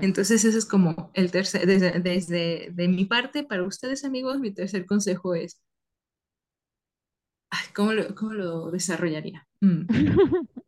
[0.00, 4.50] Entonces, ese es como el tercer, desde, desde de mi parte, para ustedes amigos, mi
[4.50, 5.60] tercer consejo es,
[7.50, 9.46] ay, ¿cómo lo, cómo lo desarrollaría?
[9.60, 9.86] Mm.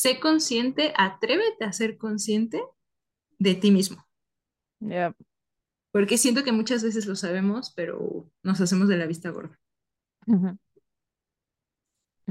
[0.00, 2.62] Sé consciente, atrévete a ser consciente
[3.38, 3.98] de ti mismo,
[4.80, 5.12] Ya,
[5.92, 9.58] porque siento que muchas veces lo sabemos, pero nos hacemos de la vista gorda.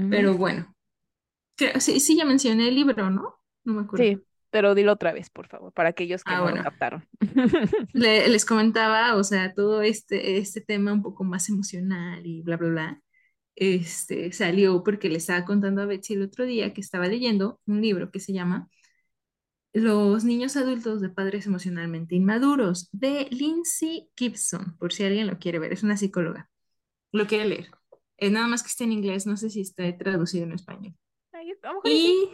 [0.08, 0.74] Pero bueno,
[1.56, 3.36] creo- sí, sí, ya mencioné el libro, ¿no?
[3.64, 4.06] No me acuerdo.
[4.06, 7.04] Sí, pero dilo otra vez, por favor, para aquellos que Ah, no lo captaron.
[7.92, 12.56] Le- les comentaba, o sea, todo este, este tema un poco más emocional y bla,
[12.56, 13.02] bla, bla,
[13.60, 17.82] este, salió porque le estaba contando a Betsy el otro día que estaba leyendo un
[17.82, 18.70] libro que se llama
[19.74, 25.58] Los niños adultos de padres emocionalmente inmaduros, de Lindsay Gibson, por si alguien lo quiere
[25.58, 26.50] ver, es una psicóloga.
[27.12, 27.70] Lo quiere leer.
[28.16, 30.94] Eh, nada más que está en inglés, no sé si está traducido en español.
[31.84, 32.30] Y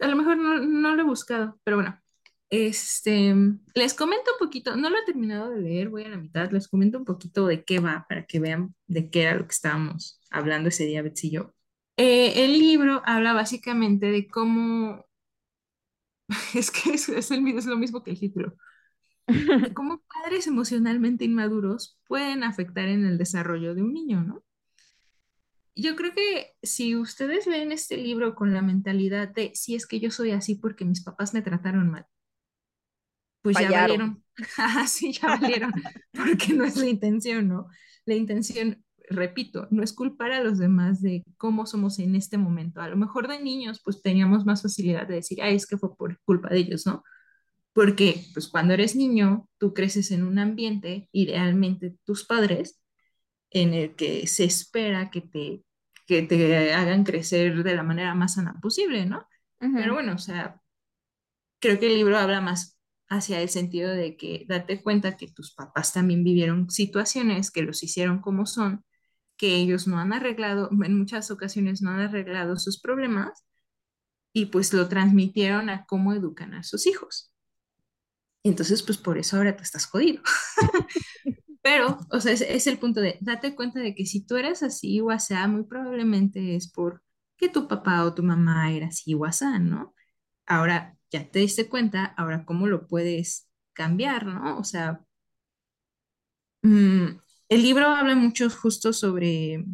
[0.00, 2.00] a lo mejor no, no lo he buscado, pero bueno.
[2.48, 3.34] Este,
[3.74, 6.68] les comento un poquito, no lo he terminado de leer, voy a la mitad, les
[6.68, 10.20] comento un poquito de qué va para que vean de qué era lo que estábamos
[10.30, 11.54] hablando ese día, Betsy y yo.
[11.96, 15.06] Eh, el libro habla básicamente de cómo,
[16.54, 18.56] es que es, es el, es lo mismo que el título,
[19.26, 24.44] de cómo padres emocionalmente inmaduros pueden afectar en el desarrollo de un niño, ¿no?
[25.74, 30.00] Yo creo que si ustedes leen este libro con la mentalidad de si es que
[30.00, 32.06] yo soy así porque mis papás me trataron mal,
[33.46, 33.72] pues ya Fallaron.
[33.72, 34.22] valieron.
[34.58, 35.72] Ah, sí, ya valieron,
[36.14, 37.68] porque no es la intención, ¿no?
[38.04, 42.80] La intención, repito, no es culpar a los demás de cómo somos en este momento.
[42.82, 45.96] A lo mejor de niños, pues teníamos más facilidad de decir, ay, es que fue
[45.96, 47.02] por culpa de ellos, ¿no?
[47.74, 52.80] Porque, pues cuando eres niño, tú creces en un ambiente, idealmente tus padres,
[53.50, 55.64] en el que se espera que te,
[56.06, 59.26] que te hagan crecer de la manera más sana posible, ¿no?
[59.76, 60.60] Pero Ujú, bueno, o sea,
[61.60, 62.75] creo que el libro habla más
[63.08, 67.82] hacia el sentido de que date cuenta que tus papás también vivieron situaciones que los
[67.82, 68.84] hicieron como son,
[69.36, 73.44] que ellos no han arreglado, en muchas ocasiones no han arreglado sus problemas
[74.32, 77.32] y pues lo transmitieron a cómo educan a sus hijos.
[78.42, 80.22] Entonces, pues por eso ahora tú estás jodido.
[81.62, 85.00] Pero, o sea, es, el punto de, date cuenta de que si tú eres así
[85.00, 87.02] o asá, muy probablemente es por
[87.36, 89.94] que tu papá o tu mamá era así o asá, ¿no?
[90.46, 94.58] Ahora ya te diste cuenta, ahora cómo lo puedes cambiar, ¿no?
[94.58, 95.04] O sea,
[96.62, 97.06] mm,
[97.48, 99.64] el libro habla mucho justo sobre,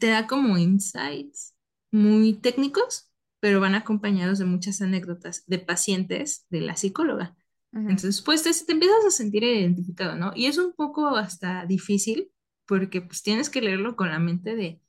[0.00, 1.54] te da como insights
[1.92, 7.36] muy técnicos, pero van acompañados de muchas anécdotas de pacientes de la psicóloga.
[7.72, 7.92] ujú.
[7.92, 10.32] Entonces, pues te, te empiezas a sentir identificado, ¿no?
[10.36, 12.32] Y es un poco hasta difícil
[12.66, 14.80] porque pues tienes que leerlo con la mente de,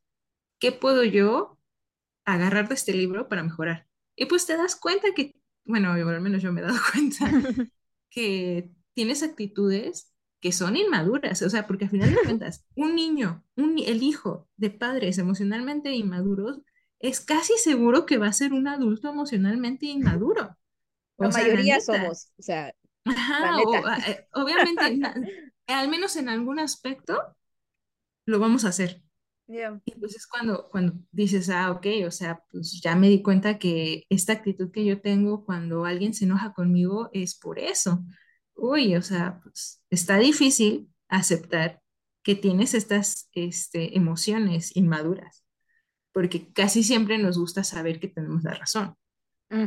[0.60, 1.60] ¿qué puedo yo
[2.26, 3.88] agarrar de este libro para mejorar?
[4.16, 5.36] Y pues te das cuenta que,
[5.68, 7.32] bueno, al menos yo me he dado cuenta
[8.10, 13.44] que tienes actitudes que son inmaduras, o sea, porque al final de cuentas, un niño,
[13.56, 16.62] un, el hijo de padres emocionalmente inmaduros,
[17.00, 20.58] es casi seguro que va a ser un adulto emocionalmente inmaduro.
[21.18, 22.74] La O sea, mayoría somos, o sea,
[23.06, 23.76] Ajá, o,
[24.08, 25.00] eh, obviamente,
[25.68, 27.36] al menos en algún aspecto,
[28.26, 29.02] lo vamos a hacer.
[29.48, 29.80] Ya.
[29.86, 33.58] Y pues es cuando, cuando dices, ah, ok, o sea, pues ya me di cuenta
[33.58, 38.04] que esta actitud que yo tengo cuando alguien se enoja conmigo es por eso.
[38.56, 41.82] Uy, o sea, pues está difícil aceptar
[42.24, 45.46] que tienes estas este, emociones inmaduras,
[46.12, 48.96] porque casi siempre nos gusta saber que tenemos la razón.
[49.50, 49.66] Mm.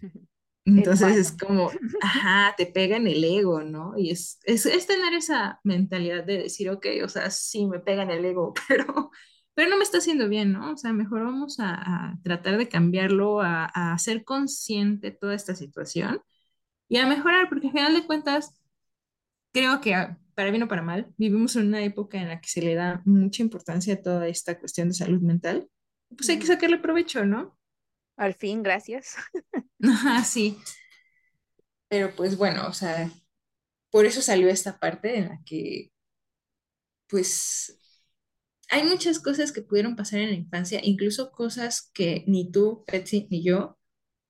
[0.64, 3.94] Entonces es como, ajá, te pega en el ego, ¿no?
[3.98, 8.02] Y es, es, es tener esa mentalidad de decir, ok, o sea, sí me pega
[8.02, 9.10] en el ego, pero,
[9.54, 10.72] pero no me está haciendo bien, ¿no?
[10.72, 11.74] O sea, mejor vamos a,
[12.12, 16.20] a tratar de cambiarlo, a, a hacer consciente toda esta situación
[16.88, 18.54] y a mejorar, porque al final de cuentas,
[19.52, 22.48] creo que a- para bien o para mal, vivimos en una época en la que
[22.48, 25.68] se le da mucha importancia a toda esta cuestión de salud mental.
[26.16, 27.56] Pues hay que sacarle provecho, ¿no?
[28.16, 29.16] Al fin, gracias.
[29.82, 30.58] Ajá, sí.
[31.88, 33.10] Pero pues bueno, o sea,
[33.90, 35.92] por eso salió esta parte en la que,
[37.08, 37.78] pues,
[38.70, 43.28] hay muchas cosas que pudieron pasar en la infancia, incluso cosas que ni tú, Betsy,
[43.30, 43.78] ni yo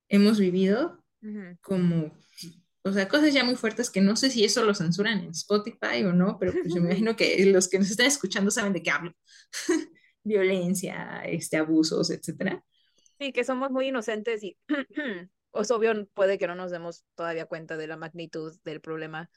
[0.09, 1.03] hemos vivido,
[1.61, 2.11] como,
[2.83, 6.03] o sea, cosas ya muy fuertes que no sé si eso lo censuran en Spotify
[6.05, 8.83] o no, pero pues yo me imagino que los que nos están escuchando saben de
[8.83, 9.13] qué hablo.
[10.23, 12.63] Violencia, este, abusos, etcétera.
[13.19, 14.57] Sí, que somos muy inocentes y
[15.53, 19.29] es obvio, puede que no nos demos todavía cuenta de la magnitud del problema.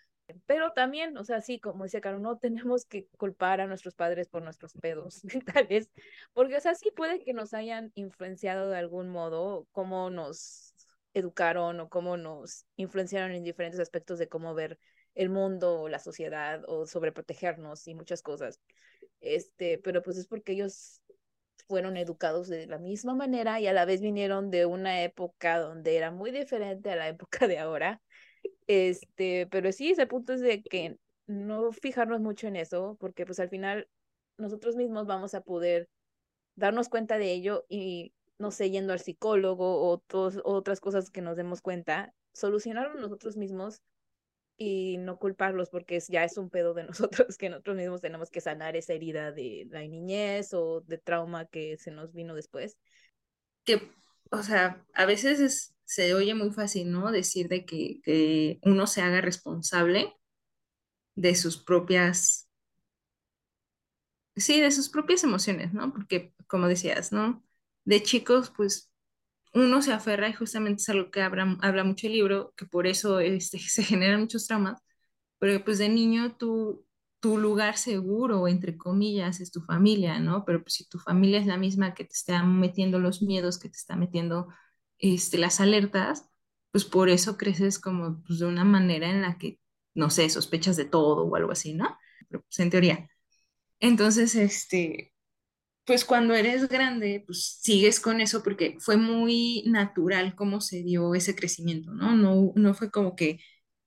[0.47, 4.29] Pero también, o sea, sí, como dice Caro, no tenemos que culpar a nuestros padres
[4.29, 5.91] por nuestros pedos mentales,
[6.33, 10.74] porque, o sea, sí puede que nos hayan influenciado de algún modo, cómo nos
[11.14, 14.79] educaron o cómo nos influenciaron en diferentes aspectos de cómo ver
[15.14, 18.61] el mundo o la sociedad o sobre protegernos y muchas cosas.
[19.20, 21.03] Este, pero pues es porque ellos
[21.69, 25.97] fueron educados de la misma manera y a la vez vinieron de una época donde
[25.97, 28.01] era muy diferente a la época de ahora.
[28.66, 33.39] Este, pero sí, ese punto es de que no fijarnos mucho en eso, porque pues
[33.41, 33.89] al final
[34.39, 35.89] nosotros mismos vamos a poder
[36.55, 40.03] darnos cuenta de ello y, no sé, yendo al psicólogo o
[40.45, 43.83] otras cosas que nos demos cuenta, solucionarlo nosotros mismos
[44.59, 48.40] y no culparlos porque ya es un pedo de nosotros que nosotros mismos tenemos que
[48.40, 52.76] sanar esa herida de la niñez o de trauma que se nos vino después.
[53.64, 53.90] Que,
[54.30, 57.11] o sea, a veces se oye muy fácil, ¿no?
[57.12, 60.12] Decir de que, que uno se haga responsable
[61.14, 62.48] de sus propias,
[64.36, 65.92] sí, de sus propias emociones, ¿no?
[65.92, 67.44] Porque, como decías, ¿no?
[67.84, 68.88] De chicos, pues
[69.61, 73.20] uno se aferra y justamente es algo que habla, mucho el libro, que por eso
[73.20, 74.80] este, se generan muchos traumas,
[75.38, 76.86] pero pues de niño tú,
[77.20, 80.44] tu lugar seguro, entre comillas, es tu familia, ¿no?
[80.44, 83.68] Pero pues si tu familia es la misma que te está metiendo los miedos, que
[83.68, 84.48] te está metiendo
[84.98, 86.28] este, las alertas,
[86.70, 89.61] pues por eso creces como pues, de una manera en la que,
[89.94, 91.96] no sé, sospechas de todo o algo así, ¿no?
[92.28, 93.09] Pero pues en teoría.
[93.80, 95.12] Entonces, este,
[95.89, 101.14] pues cuando eres grande, pues sigues con eso porque fue muy natural cómo se dio
[101.14, 102.14] ese crecimiento, ¿no?
[102.14, 103.41] No, no fue como que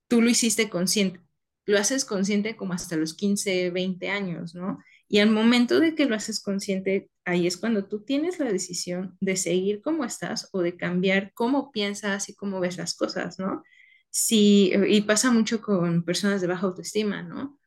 [0.07, 1.21] tú lo hiciste consciente,
[1.67, 4.79] lo haces consciente como hasta los 15, 20 años, ¿no?
[5.07, 9.15] Y al momento de que lo haces consciente, ahí es cuando tú tienes la decisión
[9.21, 13.63] de seguir como estás o de cambiar cómo piensas y cómo ves las cosas, ¿no?
[14.09, 17.59] Sí, y pasa mucho con personas de baja autoestima, ¿no?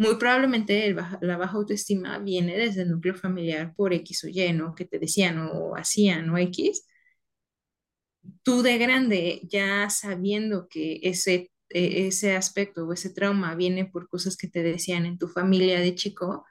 [0.00, 4.74] Muy probablemente la baja autoestima viene desde el núcleo familiar por X o Y, ¿no?
[4.74, 6.86] Que te decían o hacían o X.
[8.42, 14.08] Tú de grande, ya sabiendo que ese, e, ese aspecto o ese trauma viene por
[14.08, 16.44] cosas que te decían en tu familia de chico,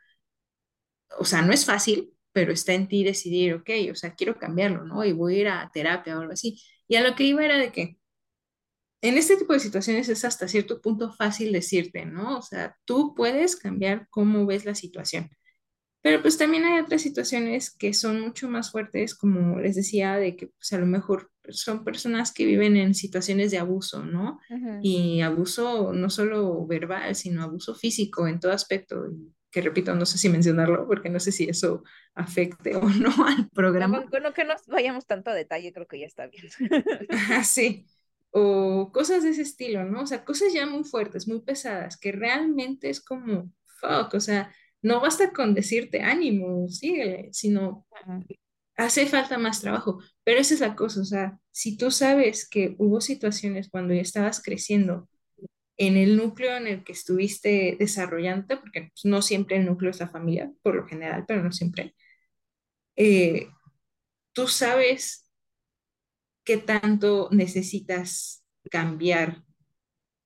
[1.20, 4.86] o sea, no es fácil, pero está en ti decidir, ok, o sea, quiero cambiarlo,
[4.86, 5.04] ¿no?
[5.06, 6.62] Y voy a ir a terapia o algo así.
[6.88, 7.99] Y a lo que iba era de que
[9.02, 12.38] en este tipo de situaciones es hasta cierto punto fácil decirte, ¿no?
[12.38, 15.30] O sea, tú puedes cambiar cómo ves la situación.
[16.02, 20.36] Pero pues también hay otras situaciones que son mucho más fuertes, como les decía, de
[20.36, 24.39] que pues a lo mejor son personas que viven en situaciones de abuso, ¿no?
[24.82, 29.08] Y abuso no solo verbal, sino abuso físico en todo aspecto.
[29.52, 31.84] que repito, no sé si mencionarlo, porque no sé si eso
[32.14, 34.06] afecte o no al programa.
[34.10, 36.50] Bueno, que no vayamos tanto a detalle, creo que ya está bien.
[37.43, 37.86] sí
[38.32, 40.04] o cosas de ese estilo, ¿no?
[40.04, 44.54] O sea, cosas ya muy fuertes, muy pesadas, que realmente es como, fuck, o sea,
[44.82, 47.88] no basta con decirte ánimo, síguele, sino
[48.78, 50.00] hace falta más trabajo.
[50.24, 54.02] Pero esa es la cosa, o sea, si tú sabes que hubo situaciones cuando ya
[54.02, 55.10] estabas creciendo
[55.78, 60.00] en el núcleo en el que estuviste desarrollándote, porque pues, no siempre el núcleo es
[60.00, 61.96] la familia, por lo general, pero no siempre,
[62.96, 63.50] eh,
[64.34, 65.29] tú sabes
[66.50, 69.43] qué tanto necesitas cambiar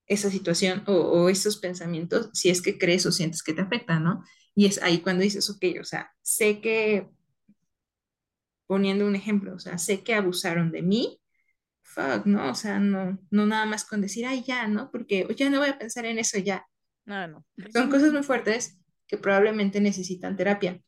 [0.07, 4.23] esa situación o, esos pensamientos si es que crees o sientes que te afectan, ¿no?
[4.55, 7.09] Y es ahí cuando dices, ok, o sea, sé que,
[8.67, 11.19] poniendo un ejemplo, o sea, sé que abusaron de mí,
[11.81, 12.49] fuck, ¿no?
[12.49, 14.91] O sea, no, no nada más con decir, ay, ya, ¿no?
[14.91, 16.65] Porque ya no voy a pensar en eso ya.
[17.03, 17.45] No, no.
[17.73, 20.79] Son cosas muy fuertes que probablemente necesitan terapia.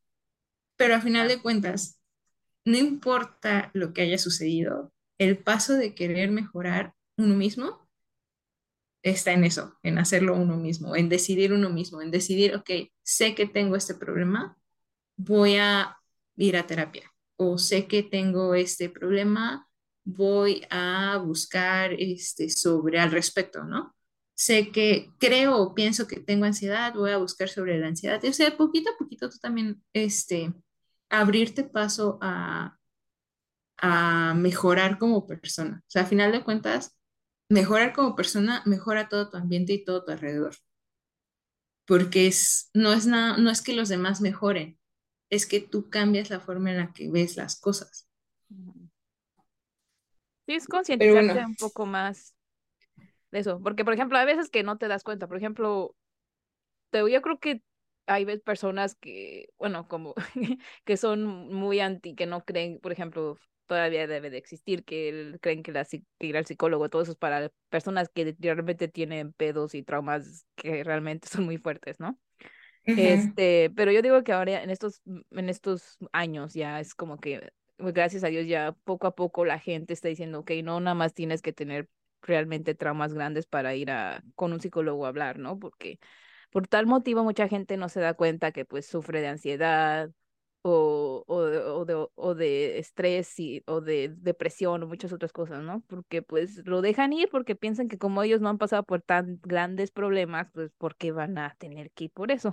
[0.78, 2.00] Pero a final de cuentas,
[2.64, 7.88] no importa lo que haya sucedido, el paso de querer mejorar uno mismo
[9.04, 12.70] está en eso, en hacerlo uno mismo, en decidir uno mismo, en decidir, ok,
[13.04, 14.58] sé que tengo este problema,
[15.16, 15.98] voy a
[16.36, 19.70] ir a terapia, o sé que tengo este problema,
[20.04, 23.96] voy a buscar este, sobre al respecto, ¿no?
[24.36, 28.24] sé que creo o pienso que tengo ansiedad, voy a buscar sobre la ansiedad.
[28.24, 30.54] O sea, poquito a poquito tú también, este,
[31.10, 32.78] abrirte paso a,
[33.78, 35.82] a mejorar como persona.
[35.82, 36.96] O sea, a final de cuentas,
[37.50, 40.56] mejorar como persona mejora todo tu ambiente y todo tu alrededor.
[41.86, 44.80] Porque es, no es nada, no es que los demás mejoren,
[45.30, 48.08] es que tú cambias la forma en la que ves las cosas.
[50.48, 52.36] Sí, es concientizarte bueno, un poco más
[53.32, 55.96] de eso, porque por ejemplo, hay veces que no te das cuenta, por ejemplo,
[56.92, 57.62] te, yo creo que
[58.08, 60.14] hay personas que, bueno, como
[60.86, 63.38] que son muy anti, que no creen, por ejemplo,
[63.68, 67.12] todavía debe de existir, que el- creen que, la, que ir al psicólogo, todo eso
[67.12, 72.20] es para personas que realmente tienen pedos y traumas que realmente son muy fuertes, ¿no?
[72.96, 75.02] Este, pero yo digo que ahora en estos,
[75.32, 79.44] en estos años ya es como que, pues, gracias a Dios, ya poco a poco
[79.46, 81.90] la gente está diciendo, ok, no nada más tienes que tener
[82.22, 85.60] realmente traumas grandes para ir a, con un psicólogo a hablar, ¿no?
[85.60, 86.00] Porque
[86.52, 90.12] por tal motivo mucha gente no se da cuenta que pues sufre de ansiedad
[90.68, 91.36] o, o,
[91.80, 95.82] o de o de estrés y, o de depresión o muchas otras cosas, ¿no?
[95.88, 99.40] Porque pues lo dejan ir porque piensan que como ellos no han pasado por tan
[99.44, 102.52] grandes problemas, pues ¿por qué van a tener que ir por eso?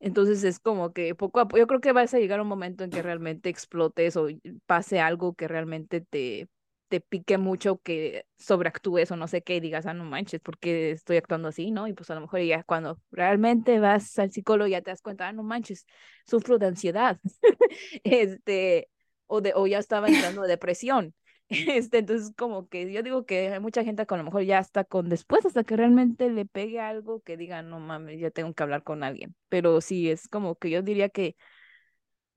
[0.00, 2.84] Entonces es como que poco a poco, yo creo que vas a llegar un momento
[2.84, 4.28] en que realmente explotes o
[4.66, 6.48] pase algo que realmente te,
[6.90, 10.58] te pique mucho, que sobreactúes o no sé qué, y digas, ah, no manches, ¿por
[10.58, 11.86] qué estoy actuando así, no?
[11.86, 15.28] Y pues a lo mejor ya cuando realmente vas al psicólogo ya te das cuenta,
[15.28, 15.86] ah, no manches,
[16.26, 17.20] sufro de ansiedad,
[18.04, 18.88] este,
[19.26, 21.14] o, de, o ya estaba entrando de depresión.
[21.52, 24.60] Este, entonces, como que yo digo que hay mucha gente que a lo mejor ya
[24.60, 28.54] está con después, hasta que realmente le pegue algo que diga, no mames, ya tengo
[28.54, 29.34] que hablar con alguien.
[29.48, 31.34] Pero sí, es como que yo diría que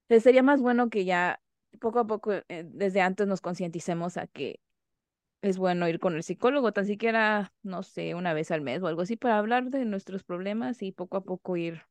[0.10, 1.40] eh, sería más bueno que ya
[1.80, 4.60] poco a poco, eh, desde antes nos concienticemos a que
[5.42, 8.88] es bueno ir con el psicólogo, tan siquiera, no sé, una vez al mes o
[8.88, 11.82] algo así, para hablar de nuestros problemas y poco a poco ir,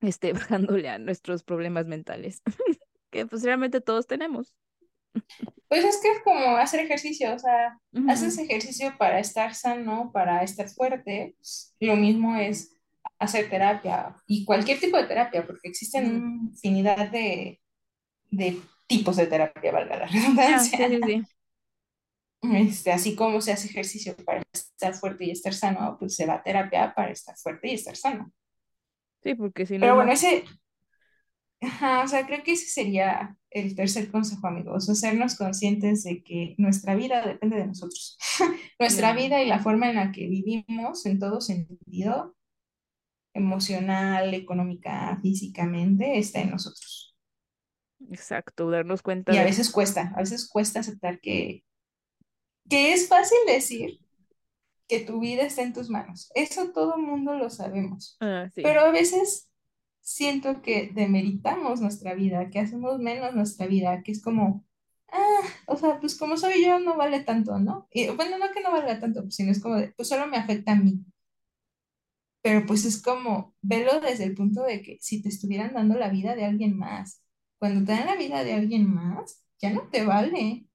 [0.00, 2.42] este, bajándole a nuestros problemas mentales,
[3.10, 4.54] que pues realmente todos tenemos.
[5.66, 7.76] Pues es que es como hacer ejercicio, o sea,
[8.08, 11.36] haces ejercicio para estar sano, para estar fuerte.
[11.80, 12.76] lo mismo es
[13.18, 17.60] hacer terapia y cualquier tipo de terapia, porque existen una infinidad de,
[18.30, 20.06] de tipos de terapia, valga la
[20.46, 20.86] Ah, sí, redundancia.
[20.86, 21.26] sí, sí.
[22.42, 26.34] Este, así como se hace ejercicio para estar fuerte y estar sano, pues se va
[26.34, 28.32] a terapia para estar fuerte y estar sano.
[29.22, 30.44] Sí, porque si no Pero bueno, ese,
[31.60, 36.54] ajá, o sea, creo que ese sería el tercer consejo, amigos, hacernos conscientes de que
[36.58, 38.16] nuestra vida depende de nosotros.
[38.78, 42.36] Nuestra vida y la forma en la que vivimos en todo sentido,
[43.34, 47.09] emocional, económica, físicamente, está en nosotros.
[48.10, 49.46] Exacto, darnos cuenta Y a de...
[49.46, 51.64] veces cuesta, a veces cuesta aceptar que,
[52.68, 54.00] que es fácil decir
[54.88, 56.30] que tu vida está en tus manos.
[56.34, 58.16] Eso todo el mundo lo sabemos.
[58.20, 58.62] Ah, sí.
[58.62, 59.48] Pero a veces
[60.00, 64.64] siento que demeritamos nuestra vida, que hacemos menos nuestra vida, que es como,
[65.12, 67.86] ah, o sea, pues como soy yo, no vale tanto, ¿no?
[67.92, 70.72] Y bueno, no que no valga tanto, sino es como de, pues solo me afecta
[70.72, 71.04] a mí.
[72.42, 76.08] Pero pues es como, velo desde el punto de que si te estuvieran dando la
[76.08, 77.22] vida de alguien más,
[77.60, 80.66] cuando te dan la vida de alguien más, ya no te vale.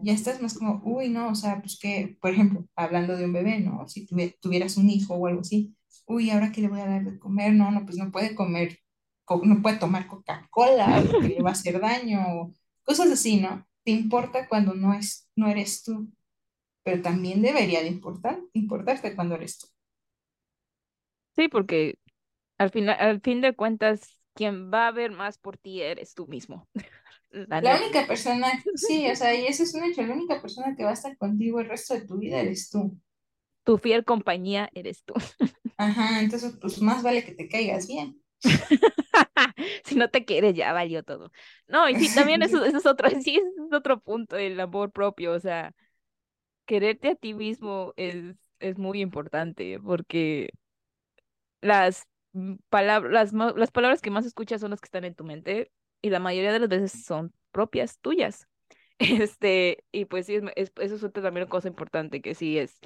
[0.00, 3.32] Ya estás más como, uy, no, o sea, pues que, por ejemplo, hablando de un
[3.32, 3.88] bebé, ¿no?
[3.88, 4.06] Si
[4.40, 7.54] tuvieras un hijo o algo así, uy, ¿ahora qué le voy a dar de comer?
[7.54, 8.78] No, no, pues no puede comer,
[9.24, 12.54] co- no puede tomar Coca-Cola porque le va a hacer daño, o
[12.84, 13.66] cosas así, ¿no?
[13.84, 16.12] Te importa cuando no es, no eres tú,
[16.84, 19.68] pero también debería de importar, importarte cuando eres tú.
[21.34, 21.98] Sí, porque
[22.58, 26.26] al final, al fin de cuentas, quien va a ver más por ti eres tú
[26.26, 26.68] mismo,
[27.30, 30.84] la única persona, sí, o sea, y eso es un hecho, la única persona que
[30.84, 32.96] va a estar contigo el resto de tu vida eres tú.
[33.64, 35.14] Tu fiel compañía eres tú.
[35.76, 38.22] Ajá, entonces, pues más vale que te caigas bien.
[39.84, 41.32] Si no te quieres, ya valió todo.
[41.66, 45.32] No, y sí, también eso, eso es otro, sí, es otro punto, el amor propio,
[45.32, 45.72] o sea,
[46.66, 50.50] quererte a ti mismo es, es muy importante, porque
[51.60, 52.06] las
[52.68, 55.72] palabras, las, las palabras que más escuchas son las que están en tu mente,
[56.02, 58.48] y la mayoría de las veces son propias tuyas.
[58.98, 62.58] Este, y pues sí, es, es- eso es otra también una cosa importante, que sí
[62.58, 62.80] es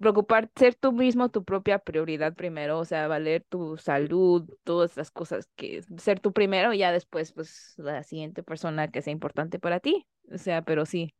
[0.00, 5.10] preocupar, ser tú mismo tu propia prioridad primero, o sea, valer tu salud, todas las
[5.10, 9.58] cosas que ser tú primero y ya después, pues, la siguiente persona que sea importante
[9.58, 10.06] para ti.
[10.32, 11.14] O sea, pero sí,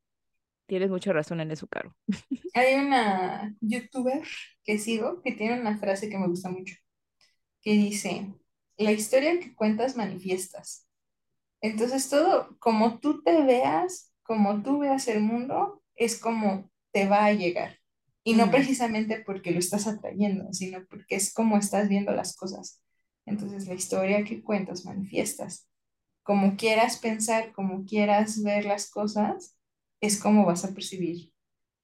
[0.66, 1.96] tienes mucha razón en eso, Caro.
[2.54, 4.22] Hay una youtuber
[4.64, 6.74] que sigo que tiene una frase que me gusta mucho,
[7.62, 8.34] que dice,
[8.76, 10.86] la historia que cuentas manifiestas.
[11.60, 17.24] Entonces todo, como tú te veas, como tú veas el mundo, es como te va
[17.24, 17.78] a llegar.
[18.24, 22.82] Y no precisamente porque lo estás atrayendo, sino porque es como estás viendo las cosas.
[23.26, 25.68] Entonces la historia que cuentas manifiestas.
[26.22, 29.56] Como quieras pensar, como quieras ver las cosas,
[30.00, 31.32] es como vas a percibir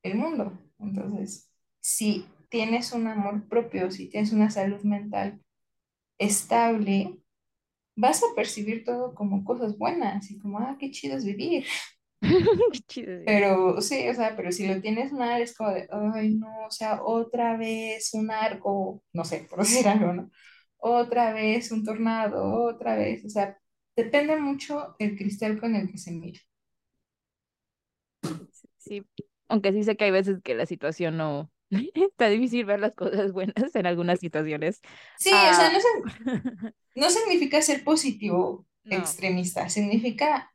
[0.03, 0.59] el mundo.
[0.79, 1.51] Entonces,
[1.81, 5.41] si tienes un amor propio, si tienes una salud mental
[6.19, 7.19] estable,
[7.97, 11.67] vas a percibir todo como cosas buenas y como, ah, qué chido es vivir.
[12.71, 13.53] qué chido es vivir.
[13.65, 16.71] Pero sí, o sea, pero si lo tienes mal, es como de, ay, no, o
[16.71, 20.31] sea, otra vez un arco, no sé, por decir algo, ¿no?
[20.79, 23.59] Otra vez un tornado, otra vez, o sea,
[23.97, 26.41] depende mucho el cristal con el que se mira.
[28.79, 29.07] Sí,
[29.49, 31.51] aunque sí sé que hay veces que la situación no,
[31.95, 34.81] está difícil ver las cosas buenas en algunas situaciones.
[35.19, 40.51] Sí, o sea, no, no significa ser positivo extremista, significa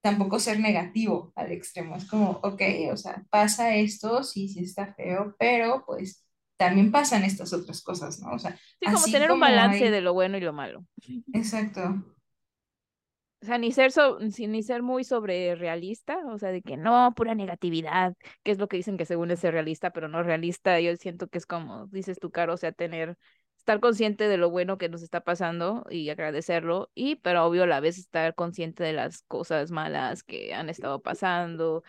[0.00, 1.96] tampoco ser negativo al extremo.
[1.96, 2.62] Es como, ok,
[2.92, 6.24] o sea, pasa esto, sí, sí está feo, pero pues
[6.56, 8.32] también pasan estas otras cosas, ¿no?
[8.32, 10.84] O sea, sí, como tener un balance de lo bueno y lo malo.
[11.32, 12.04] Exacto.
[13.42, 17.14] O sea, ni ser, so, ni ser muy sobre realista, o sea, de que no,
[17.16, 20.78] pura negatividad, que es lo que dicen que según es ser realista, pero no realista.
[20.78, 23.16] Yo siento que es como, dices tú, Caro, o sea, tener,
[23.58, 27.66] estar consciente de lo bueno que nos está pasando y agradecerlo, y pero obvio a
[27.66, 31.82] la vez estar consciente de las cosas malas que han estado pasando,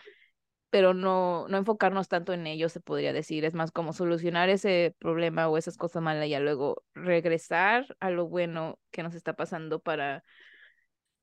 [0.70, 3.44] pero no, no enfocarnos tanto en ello, se podría decir.
[3.44, 8.26] Es más como solucionar ese problema o esas cosas malas y luego regresar a lo
[8.26, 10.24] bueno que nos está pasando para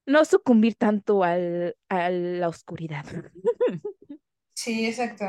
[0.09, 3.05] no sucumbir tanto al, a la oscuridad.
[4.53, 5.25] Sí, exacto.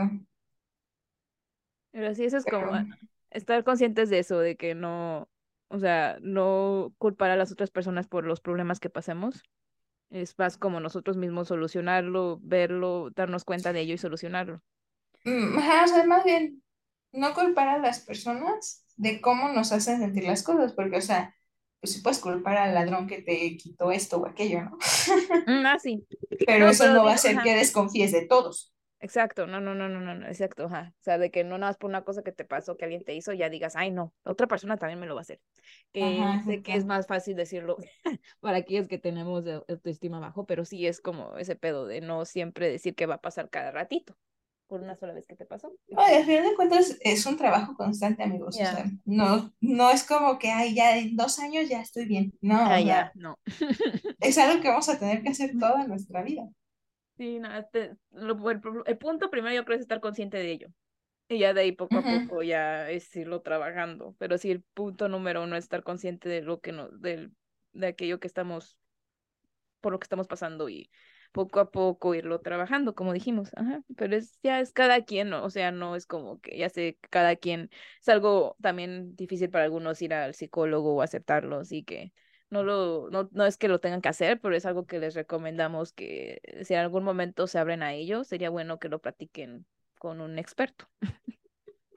[1.93, 2.73] Pero sí, eso es como
[3.31, 5.29] estar conscientes de eso, de que no,
[5.69, 9.43] o sea, no culpar a las otras personas por los problemas que pasemos.
[10.11, 14.63] Es más como nosotros mismos solucionarlo, verlo, darnos cuenta de ello y solucionarlo.
[15.25, 16.63] Mm, ajá, o sea, más bien,
[17.13, 21.35] no culpar a las personas de cómo nos hacen sentir las cosas, porque, o sea,
[21.81, 24.79] pues sí puedes culpar al ladrón que te quitó esto o aquello, ¿no?
[25.47, 26.07] Mm, ah, sí.
[26.47, 28.75] Pero eso no va a hacer que desconfíes de todos.
[29.03, 30.93] Exacto, no, no, no, no, no, exacto, ajá.
[31.01, 33.03] O sea, de que no nada más por una cosa que te pasó, que alguien
[33.03, 35.41] te hizo, ya digas, ay, no, otra persona también me lo va a hacer.
[35.93, 37.79] Que sé que es más fácil decirlo
[38.41, 42.71] para aquellos que tenemos autoestima bajo, pero sí es como ese pedo de no siempre
[42.71, 44.19] decir que va a pasar cada ratito
[44.71, 45.77] por una sola vez que te pasó.
[45.89, 48.55] Oye, al final de cuentas es un trabajo constante, amigos.
[48.55, 52.33] O sea, no, no es como que, ay, ya en dos años ya estoy bien.
[52.41, 53.37] No, ah, ya, no.
[54.21, 56.49] es algo que vamos a tener que hacer toda nuestra vida.
[57.19, 60.69] Sí, no, este, el, punto primero yo creo es estar consciente de ello.
[61.29, 64.15] Y ya de ahí poco a poco ya es irlo trabajando.
[64.19, 67.33] Pero sí, el punto número uno es estar consciente de lo que no, del,
[67.73, 68.79] de aquello que estamos,
[69.81, 70.91] por lo que estamos pasando y
[71.33, 73.51] poco a poco irlo trabajando, como dijimos,
[73.97, 77.37] pero es ya es cada quien, o sea, no es como que ya sé, cada
[77.37, 77.71] quien,
[78.01, 82.13] es algo también difícil para algunos ir al psicólogo o aceptarlo, así que
[82.51, 85.15] no lo, no, no es que lo tengan que hacer, pero es algo que les
[85.15, 89.67] recomendamos que si en algún momento se abren a ello, sería bueno que lo practiquen
[89.99, 90.89] con un experto.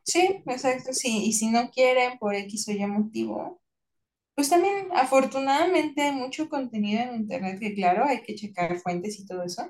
[0.04, 3.63] Sí, exacto, sí, y si no quieren por X o Y motivo,
[4.36, 9.26] pues también, afortunadamente, hay mucho contenido en Internet que, claro, hay que checar fuentes y
[9.26, 9.64] todo eso,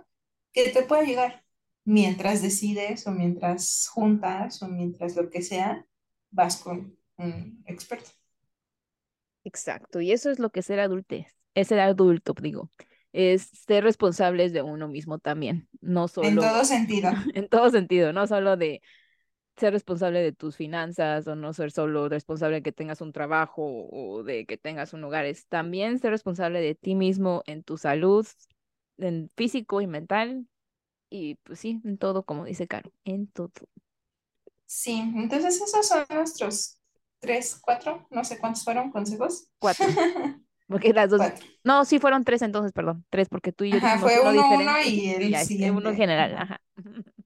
[0.53, 1.43] que te puede ayudar
[1.85, 5.85] mientras decides o mientras juntas o mientras lo que sea,
[6.31, 8.09] vas con un experto.
[9.43, 11.15] Exacto, y eso es lo que es ser adulto,
[11.53, 12.69] es ser adulto, digo,
[13.11, 16.29] es ser responsables de uno mismo también, no solo...
[16.29, 17.11] En todo sentido.
[17.33, 18.81] en todo sentido, no solo de
[19.57, 23.87] ser responsable de tus finanzas o no ser solo responsable de que tengas un trabajo
[23.91, 27.77] o de que tengas un hogar, es también ser responsable de ti mismo en tu
[27.77, 28.25] salud,
[28.97, 30.47] en físico y mental
[31.09, 33.51] y pues sí, en todo, como dice Caro, en todo.
[34.65, 36.79] Sí, entonces esos son nuestros
[37.19, 39.47] tres, cuatro, no sé cuántos fueron consejos.
[39.59, 39.87] Cuatro.
[40.67, 41.21] Porque las dos.
[41.63, 43.05] No, sí fueron tres entonces, perdón.
[43.09, 43.77] Tres, porque tú y yo.
[43.77, 45.77] Ajá, fue uno, uno y el siguiente.
[45.77, 46.61] Uno general, ajá.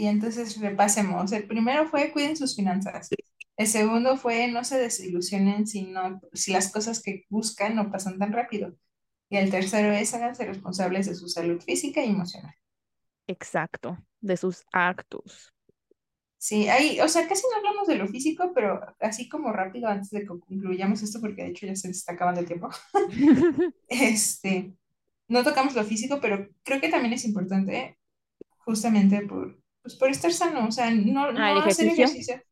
[0.00, 1.30] Y entonces repasemos.
[1.30, 3.10] El primero fue cuiden sus finanzas.
[3.54, 8.18] El segundo fue no se desilusionen si, no, si las cosas que buscan no pasan
[8.18, 8.74] tan rápido.
[9.28, 12.54] Y el tercero es háganse responsables de su salud física y emocional.
[13.26, 15.52] Exacto, de sus actos.
[16.38, 20.08] Sí, ahí, o sea, casi no hablamos de lo físico, pero así como rápido antes
[20.08, 22.70] de que concluyamos esto, porque de hecho ya se está acabando el tiempo.
[23.88, 24.72] este,
[25.28, 27.98] no tocamos lo físico, pero creo que también es importante,
[28.64, 32.42] justamente por, pues por estar sano, o sea, no, ah, no hacer ejercicio.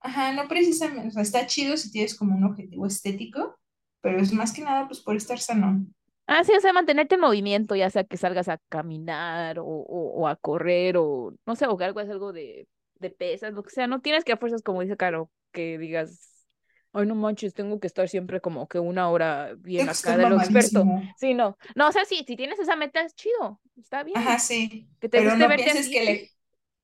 [0.00, 3.58] Ajá, no precisamente, o sea, está chido si tienes como un objetivo estético,
[4.00, 5.84] pero es más que nada pues por estar sano.
[6.26, 10.28] Ah, sí, o sea, mantenerte en movimiento, ya sea que salgas a caminar o, o,
[10.28, 12.68] a correr o, no sé, o algo es algo de
[12.98, 16.46] de pesas, lo que sea, no tienes que a fuerzas, como dice Caro, que digas,
[16.92, 20.36] ay, no manches, tengo que estar siempre como que una hora bien acá de lo
[20.36, 20.84] experto.
[21.16, 21.56] Sí, no.
[21.74, 24.18] No, o sea, sí, si tienes esa meta es chido, está bien.
[24.18, 24.88] Ajá, sí.
[25.00, 26.30] Que te Pero no pienses que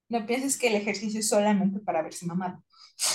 [0.08, 2.62] no pienses que el ejercicio es solamente para verse mamado.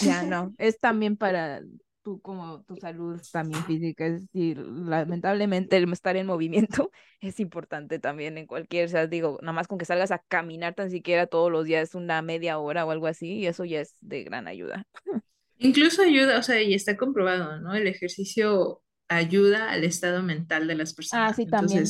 [0.01, 1.61] Ya, no, es también para
[2.01, 7.99] tú como tu salud también física, es decir, lamentablemente el estar en movimiento es importante
[7.99, 11.27] también en cualquier, o sea, digo, nada más con que salgas a caminar tan siquiera
[11.27, 14.47] todos los días una media hora o algo así, y eso ya es de gran
[14.47, 14.85] ayuda.
[15.57, 17.75] Incluso ayuda, o sea, y está comprobado, ¿no?
[17.75, 21.31] El ejercicio ayuda al estado mental de las personas.
[21.31, 21.83] Ah, sí, también.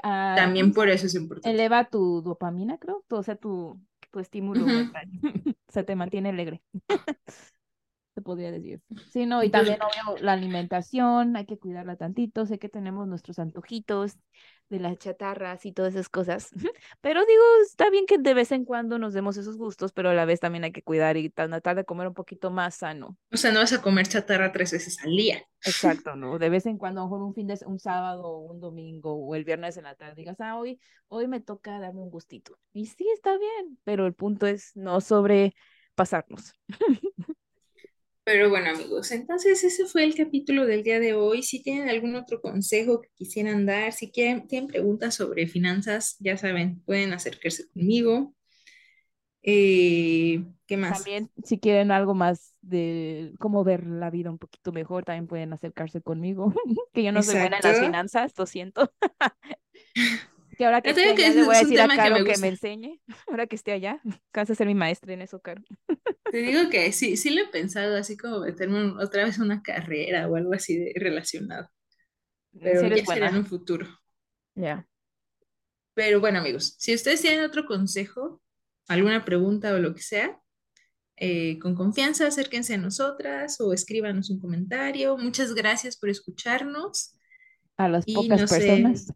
[0.00, 1.50] también por eso es importante.
[1.50, 3.78] Eleva tu dopamina, creo, o sea, tu,
[4.16, 5.10] tu estímulo mental.
[5.68, 6.62] Se te mantiene alegre
[8.14, 8.80] se podría decir.
[9.12, 13.38] Sí, no, y también obvio la alimentación, hay que cuidarla tantito, sé que tenemos nuestros
[13.38, 14.16] antojitos
[14.68, 16.50] de las chatarras y todas esas cosas,
[17.00, 20.14] pero digo, está bien que de vez en cuando nos demos esos gustos, pero a
[20.14, 23.16] la vez también hay que cuidar y tratar de comer un poquito más sano.
[23.32, 25.42] O sea, no vas a comer chatarra tres veces al día.
[25.64, 26.38] Exacto, ¿no?
[26.38, 29.34] De vez en cuando, a lo mejor un fin de un sábado un domingo o
[29.34, 32.58] el viernes en la tarde, digas, ah, hoy, hoy me toca darme un gustito.
[32.72, 36.54] Y sí, está bien, pero el punto es no sobrepasarnos.
[38.26, 41.44] Pero bueno, amigos, entonces ese fue el capítulo del día de hoy.
[41.44, 46.36] Si tienen algún otro consejo que quisieran dar, si quieren, tienen preguntas sobre finanzas, ya
[46.36, 48.34] saben, pueden acercarse conmigo.
[49.44, 51.04] Eh, ¿Qué más?
[51.04, 55.52] También, si quieren algo más de cómo ver la vida un poquito mejor, también pueden
[55.52, 56.52] acercarse conmigo.
[56.92, 58.92] que yo no soy buena en las finanzas, lo siento.
[60.56, 63.00] que ahora que, esté allá, le voy a decir a Caro que me, enseñe.
[63.28, 64.00] Ahora que esté allá,
[64.32, 65.62] vas a ser mi maestra en eso, Caro.
[66.30, 70.28] Te digo que sí, sí lo he pensado, así como meterme otra vez una carrera
[70.28, 71.68] o algo así de relacionado.
[72.58, 73.86] Pero ya será en un futuro.
[74.54, 74.86] Ya.
[75.94, 78.42] Pero bueno, amigos, si ustedes tienen otro consejo,
[78.88, 80.40] alguna pregunta o lo que sea,
[81.18, 85.16] eh, con confianza acérquense a nosotras o escríbanos un comentario.
[85.16, 87.14] Muchas gracias por escucharnos.
[87.78, 89.06] A las pocas personas.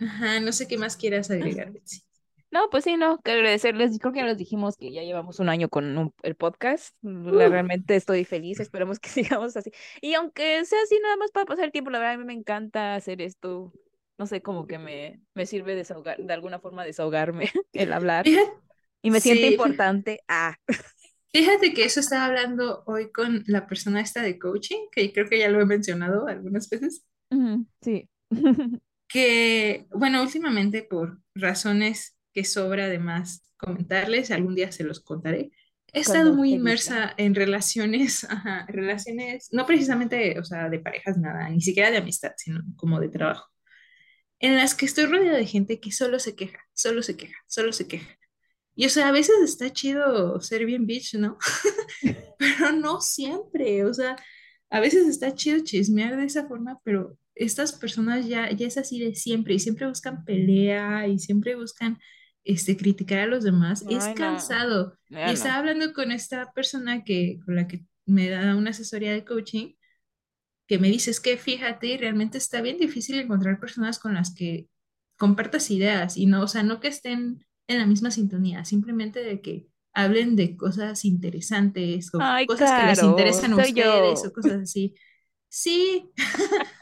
[0.00, 2.02] Ajá, no sé qué más quieras agregar, Betsy.
[2.50, 3.98] No, pues sí, no, que agradecerles.
[4.00, 6.96] Creo que ya les dijimos que ya llevamos un año con el podcast.
[7.02, 9.08] Realmente estoy feliz, esperemos que
[9.44, 9.70] sigamos así.
[10.00, 12.32] Y aunque sea así nada más para pasar el tiempo, la verdad a mí me
[12.32, 13.72] encanta hacer esto.
[14.18, 18.26] No sé, como que me, me sirve desahogar, de alguna forma desahogarme el hablar.
[19.00, 20.20] y me siento importante.
[20.26, 20.56] Ah.
[21.32, 25.38] Fíjate que eso estaba hablando hoy con la persona esta de coaching, que creo que
[25.38, 27.04] ya lo he mencionado algunas veces.
[27.80, 28.08] sí.
[29.10, 35.50] que, bueno, últimamente por razones que sobra además comentarles, algún día se los contaré.
[35.92, 41.48] He estado muy inmersa en relaciones, ajá, relaciones, no precisamente, o sea, de parejas, nada,
[41.50, 43.48] ni siquiera de amistad, sino como de trabajo,
[44.38, 47.72] en las que estoy rodeada de gente que solo se queja, solo se queja, solo
[47.72, 48.16] se queja.
[48.76, 51.36] Y o sea, a veces está chido ser bien bitch, ¿no?
[52.38, 54.14] pero no siempre, o sea,
[54.70, 59.00] a veces está chido chismear de esa forma, pero estas personas ya, ya es así
[59.00, 61.98] de siempre y siempre buscan pelea y siempre buscan
[62.44, 64.98] este, criticar a los demás, es cansado.
[65.08, 69.24] y estaba hablando con esta persona que, con la que me da una asesoría de
[69.24, 69.72] coaching,
[70.66, 74.68] que me dice, es que fíjate, realmente está bien difícil encontrar personas con las que
[75.16, 79.40] compartas ideas y no, o sea, no que estén en la misma sintonía, simplemente de
[79.40, 84.94] que hablen de cosas interesantes o cosas que les interesan a ustedes o cosas así.
[85.48, 86.10] Sí.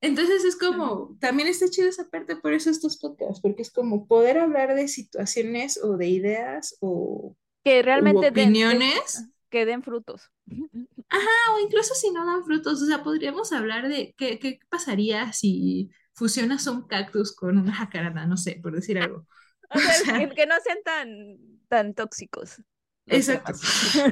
[0.00, 4.06] Entonces es como, también está chido esa parte, por eso estos podcasts, porque es como
[4.06, 9.26] poder hablar de situaciones o de ideas o que realmente opiniones.
[9.50, 10.30] que den frutos.
[11.08, 15.32] Ajá, o incluso si no dan frutos, o sea, podríamos hablar de qué, qué pasaría
[15.32, 19.26] si fusionas un cactus con una jacaranda, no sé, por decir algo.
[19.70, 21.38] O sea, que, no sean tan,
[21.68, 22.62] tan tóxicos.
[23.06, 23.52] Exacto,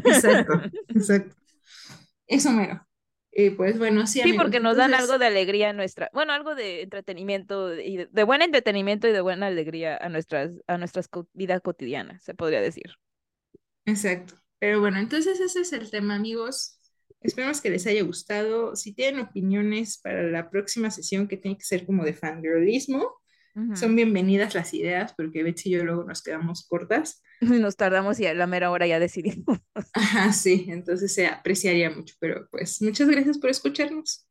[0.05, 1.37] exacto, exacto.
[2.26, 2.88] Eso mero.
[3.41, 4.20] Y pues bueno, sí.
[4.20, 8.24] Sí, porque nos dan algo de alegría a nuestra, bueno, algo de entretenimiento y de,
[8.24, 12.97] buen entretenimiento y de buena alegría a nuestras, a nuestras vida cotidiana, se podría decir.
[13.84, 14.34] Exacto.
[14.59, 16.80] Pero bueno, entonces ese es el tema, amigos.
[17.20, 18.74] Esperamos que les haya gustado.
[18.74, 23.20] Si tienen opiniones para la próxima sesión que tiene que ser como de fangirlismo,
[23.75, 27.23] son bienvenidas las ideas, porque Betsy y yo luego nos quedamos cortas.
[27.41, 29.59] Nos tardamos y a la mera hora ya decidimos.
[29.93, 34.29] Ajá, sí, entonces se apreciaría mucho, pero pues muchas gracias por escucharnos.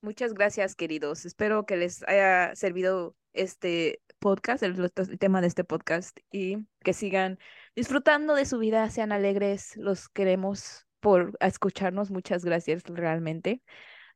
[0.00, 1.26] Muchas gracias, queridos.
[1.26, 6.92] Espero que les haya servido este podcast, el, el, tema de este podcast, y que
[6.94, 7.38] sigan
[7.76, 12.10] disfrutando de su vida, sean alegres, los queremos por escucharnos.
[12.10, 13.62] Muchas gracias realmente.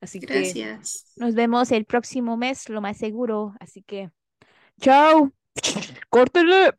[0.01, 1.13] Así gracias.
[1.15, 3.55] que nos vemos el próximo mes, lo más seguro.
[3.61, 4.11] Así que
[4.83, 5.33] Chao.
[6.11, 6.75] Córtele.